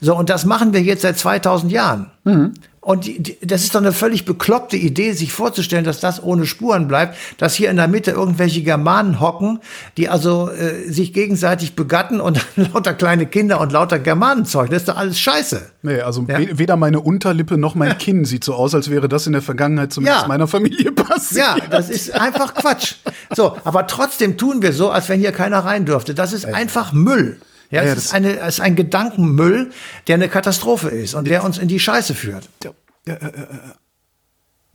So, 0.00 0.16
und 0.16 0.30
das 0.30 0.44
machen 0.44 0.72
wir 0.72 0.82
jetzt 0.82 1.02
seit 1.02 1.18
2000 1.18 1.72
Jahren. 1.72 2.10
Mhm. 2.22 2.54
Und 2.84 3.06
die, 3.06 3.18
die, 3.18 3.38
das 3.40 3.62
ist 3.62 3.74
doch 3.74 3.80
eine 3.80 3.92
völlig 3.92 4.26
bekloppte 4.26 4.76
Idee, 4.76 5.12
sich 5.12 5.32
vorzustellen, 5.32 5.84
dass 5.84 6.00
das 6.00 6.22
ohne 6.22 6.44
Spuren 6.44 6.86
bleibt, 6.86 7.16
dass 7.38 7.54
hier 7.54 7.70
in 7.70 7.76
der 7.76 7.88
Mitte 7.88 8.10
irgendwelche 8.10 8.62
Germanen 8.62 9.20
hocken, 9.20 9.60
die 9.96 10.10
also 10.10 10.50
äh, 10.50 10.90
sich 10.92 11.14
gegenseitig 11.14 11.76
begatten 11.76 12.20
und 12.20 12.44
lauter 12.56 12.92
kleine 12.92 13.24
Kinder 13.24 13.62
und 13.62 13.72
lauter 13.72 13.98
Germanenzeug. 13.98 14.68
Das 14.68 14.82
ist 14.82 14.88
doch 14.88 14.98
alles 14.98 15.18
scheiße. 15.18 15.62
Nee, 15.80 16.00
also 16.00 16.26
ja? 16.28 16.38
weder 16.58 16.76
meine 16.76 17.00
Unterlippe 17.00 17.56
noch 17.56 17.74
mein 17.74 17.96
Kinn 17.96 18.26
sieht 18.26 18.44
so 18.44 18.52
aus, 18.52 18.74
als 18.74 18.90
wäre 18.90 19.08
das 19.08 19.26
in 19.26 19.32
der 19.32 19.42
Vergangenheit 19.42 19.90
zumindest 19.90 20.22
ja. 20.22 20.28
meiner 20.28 20.46
Familie 20.46 20.92
passiert. 20.92 21.38
Ja, 21.38 21.56
das 21.70 21.88
ist 21.88 22.14
einfach 22.14 22.52
Quatsch. 22.52 22.96
So, 23.34 23.56
aber 23.64 23.86
trotzdem 23.86 24.36
tun 24.36 24.60
wir 24.60 24.74
so, 24.74 24.90
als 24.90 25.08
wenn 25.08 25.20
hier 25.20 25.32
keiner 25.32 25.60
rein 25.60 25.86
dürfte. 25.86 26.14
Das 26.14 26.34
ist 26.34 26.44
einfach 26.44 26.92
Müll. 26.92 27.38
Ja, 27.74 27.82
ja, 27.82 27.92
es, 27.92 28.06
ist 28.06 28.14
eine, 28.14 28.38
es 28.38 28.54
ist 28.54 28.60
ein 28.60 28.76
Gedankenmüll, 28.76 29.70
der 30.06 30.14
eine 30.14 30.28
Katastrophe 30.28 30.88
ist 30.88 31.14
und 31.14 31.26
der 31.26 31.44
uns 31.44 31.58
in 31.58 31.68
die 31.68 31.80
Scheiße 31.80 32.14
führt. 32.14 32.48
Ja, 32.62 32.70
ja, 33.06 33.18
ja, 33.20 33.28
ja. 33.28 33.74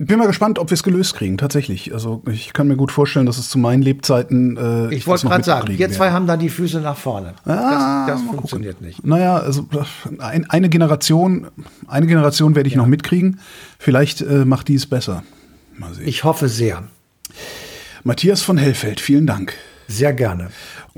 Bin 0.02 0.18
mal 0.18 0.28
gespannt, 0.28 0.60
ob 0.60 0.70
wir 0.70 0.76
es 0.76 0.84
gelöst 0.84 1.16
kriegen, 1.16 1.38
tatsächlich. 1.38 1.94
Also 1.94 2.24
ich 2.30 2.54
kann 2.54 2.70
mir 2.70 2.78
gut 2.78 2.90
vorstellen, 2.90 3.26
dass 3.26 3.38
es 3.38 3.50
zu 3.50 3.58
meinen 3.58 3.82
Lebzeiten. 3.82 4.56
Äh, 4.56 4.94
ich 4.94 5.06
wollte 5.08 5.28
gerade 5.28 5.44
sagen, 5.44 5.78
wir 5.78 5.92
zwei 5.92 6.12
haben 6.12 6.26
da 6.26 6.38
die 6.38 6.50
Füße 6.50 6.80
nach 6.80 6.96
vorne. 6.96 7.34
Ah, 7.44 8.08
das, 8.08 8.22
das 8.22 8.30
funktioniert 8.30 8.76
gucken. 8.76 8.88
nicht. 8.88 9.06
Naja, 9.06 9.38
also 9.38 9.68
ein, 10.20 10.50
eine 10.50 10.70
Generation, 10.70 11.48
eine 11.88 12.08
Generation 12.08 12.56
werde 12.56 12.68
ich 12.68 12.76
ja. 12.76 12.82
noch 12.82 12.88
mitkriegen. 12.88 13.42
Vielleicht 13.78 14.22
äh, 14.22 14.46
macht 14.46 14.70
die 14.70 14.76
es 14.76 14.88
besser. 14.88 15.24
Mal 15.78 15.94
sehen. 15.94 16.08
Ich 16.08 16.24
hoffe 16.24 16.48
sehr. 16.48 16.84
Matthias 18.06 18.42
von 18.42 18.58
Hellfeld, 18.58 19.02
vielen 19.02 19.28
Dank. 19.28 19.54
Sehr 19.90 20.14
gerne. 20.14 20.50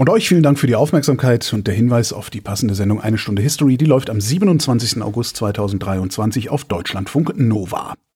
Und 0.01 0.09
euch 0.09 0.27
vielen 0.27 0.41
Dank 0.41 0.57
für 0.57 0.65
die 0.65 0.73
Aufmerksamkeit 0.75 1.53
und 1.53 1.67
der 1.67 1.75
Hinweis 1.75 2.11
auf 2.11 2.31
die 2.31 2.41
passende 2.41 2.73
Sendung 2.73 2.99
Eine 2.99 3.19
Stunde 3.19 3.43
History. 3.43 3.77
Die 3.77 3.85
läuft 3.85 4.09
am 4.09 4.19
27. 4.19 4.99
August 5.03 5.37
2023 5.37 6.49
auf 6.49 6.63
Deutschlandfunk 6.63 7.37
Nova. 7.37 7.93